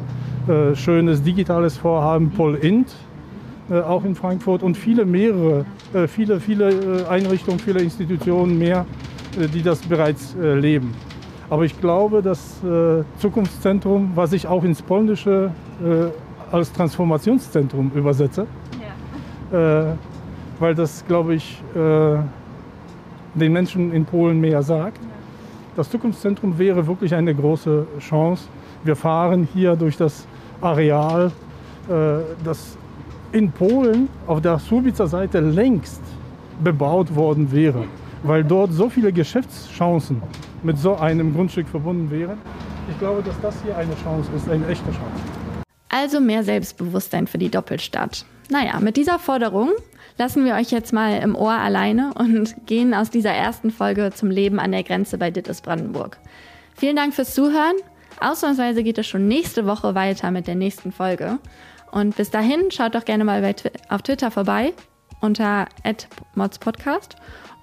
äh, 0.48 0.74
schönes 0.74 1.22
digitales 1.22 1.76
Vorhaben 1.76 2.30
PolInt, 2.30 2.94
äh, 3.70 3.80
auch 3.80 4.04
in 4.04 4.14
Frankfurt 4.14 4.62
und 4.62 4.76
viele 4.76 5.06
mehrere, 5.06 5.64
äh, 5.94 6.06
viele, 6.06 6.38
viele 6.38 6.70
äh, 6.70 7.06
Einrichtungen, 7.06 7.58
viele 7.58 7.80
Institutionen 7.80 8.58
mehr, 8.58 8.84
äh, 9.40 9.48
die 9.48 9.62
das 9.62 9.80
bereits 9.80 10.34
leben. 10.38 10.92
Aber 11.50 11.64
ich 11.64 11.78
glaube, 11.80 12.22
das 12.22 12.60
Zukunftszentrum, 13.18 14.12
was 14.14 14.32
ich 14.32 14.46
auch 14.46 14.64
ins 14.64 14.80
Polnische 14.80 15.50
als 16.50 16.72
Transformationszentrum 16.72 17.92
übersetze, 17.94 18.46
ja. 19.52 19.96
weil 20.58 20.74
das, 20.74 21.04
glaube 21.06 21.34
ich, 21.34 21.62
den 21.74 23.52
Menschen 23.52 23.92
in 23.92 24.06
Polen 24.06 24.40
mehr 24.40 24.62
sagt. 24.62 24.98
Das 25.76 25.90
Zukunftszentrum 25.90 26.58
wäre 26.58 26.86
wirklich 26.86 27.14
eine 27.14 27.34
große 27.34 27.86
Chance. 28.00 28.48
Wir 28.82 28.96
fahren 28.96 29.46
hier 29.52 29.76
durch 29.76 29.98
das 29.98 30.26
Areal, 30.64 31.30
äh, 31.88 31.92
das 32.44 32.76
in 33.32 33.50
Polen 33.50 34.08
auf 34.26 34.40
der 34.40 34.58
Subica 34.58 35.06
Seite 35.06 35.40
längst 35.40 36.00
bebaut 36.62 37.14
worden 37.14 37.50
wäre, 37.52 37.84
weil 38.22 38.44
dort 38.44 38.72
so 38.72 38.88
viele 38.88 39.12
Geschäftschancen 39.12 40.22
mit 40.62 40.78
so 40.78 40.96
einem 40.96 41.34
Grundstück 41.34 41.68
verbunden 41.68 42.10
wären. 42.10 42.38
Ich 42.90 42.98
glaube, 42.98 43.22
dass 43.22 43.38
das 43.40 43.54
hier 43.62 43.76
eine 43.76 43.94
Chance 44.02 44.30
ist, 44.36 44.48
eine 44.48 44.66
echte 44.68 44.86
Chance. 44.86 45.22
Also 45.88 46.20
mehr 46.20 46.42
Selbstbewusstsein 46.42 47.26
für 47.26 47.38
die 47.38 47.50
Doppelstadt. 47.50 48.24
Naja, 48.50 48.78
mit 48.80 48.96
dieser 48.96 49.18
Forderung 49.18 49.70
lassen 50.18 50.44
wir 50.44 50.54
euch 50.54 50.70
jetzt 50.70 50.92
mal 50.92 51.18
im 51.18 51.34
Ohr 51.34 51.52
alleine 51.52 52.12
und 52.18 52.66
gehen 52.66 52.94
aus 52.94 53.10
dieser 53.10 53.32
ersten 53.32 53.70
Folge 53.70 54.12
zum 54.14 54.30
Leben 54.30 54.58
an 54.58 54.72
der 54.72 54.82
Grenze 54.82 55.18
bei 55.18 55.30
Dittes 55.30 55.60
Brandenburg. 55.60 56.18
Vielen 56.74 56.96
Dank 56.96 57.14
fürs 57.14 57.34
Zuhören 57.34 57.76
Ausnahmsweise 58.20 58.82
geht 58.82 58.98
es 58.98 59.06
schon 59.06 59.28
nächste 59.28 59.66
Woche 59.66 59.94
weiter 59.94 60.30
mit 60.30 60.46
der 60.46 60.54
nächsten 60.54 60.92
Folge. 60.92 61.38
Und 61.90 62.16
bis 62.16 62.30
dahin 62.30 62.70
schaut 62.70 62.94
doch 62.94 63.04
gerne 63.04 63.24
mal 63.24 63.54
Twi 63.54 63.70
auf 63.88 64.02
Twitter 64.02 64.30
vorbei 64.30 64.72
unter 65.20 65.66
@modspodcast 66.34 67.16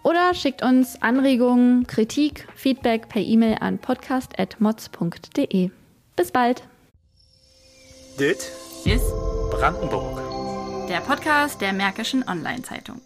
oder 0.03 0.33
schickt 0.33 0.63
uns 0.63 1.01
Anregungen, 1.01 1.85
Kritik, 1.85 2.47
Feedback 2.55 3.09
per 3.09 3.21
E-Mail 3.21 3.57
an 3.59 3.77
podcast@mods.de. 3.77 5.69
Bis 6.15 6.31
bald. 6.31 6.63
Dit 8.19 8.51
ist 8.85 9.13
Brandenburg. 9.51 10.21
Der 10.89 11.01
Podcast 11.01 11.61
der 11.61 11.73
Märkischen 11.73 12.27
Online-Zeitung. 12.27 13.01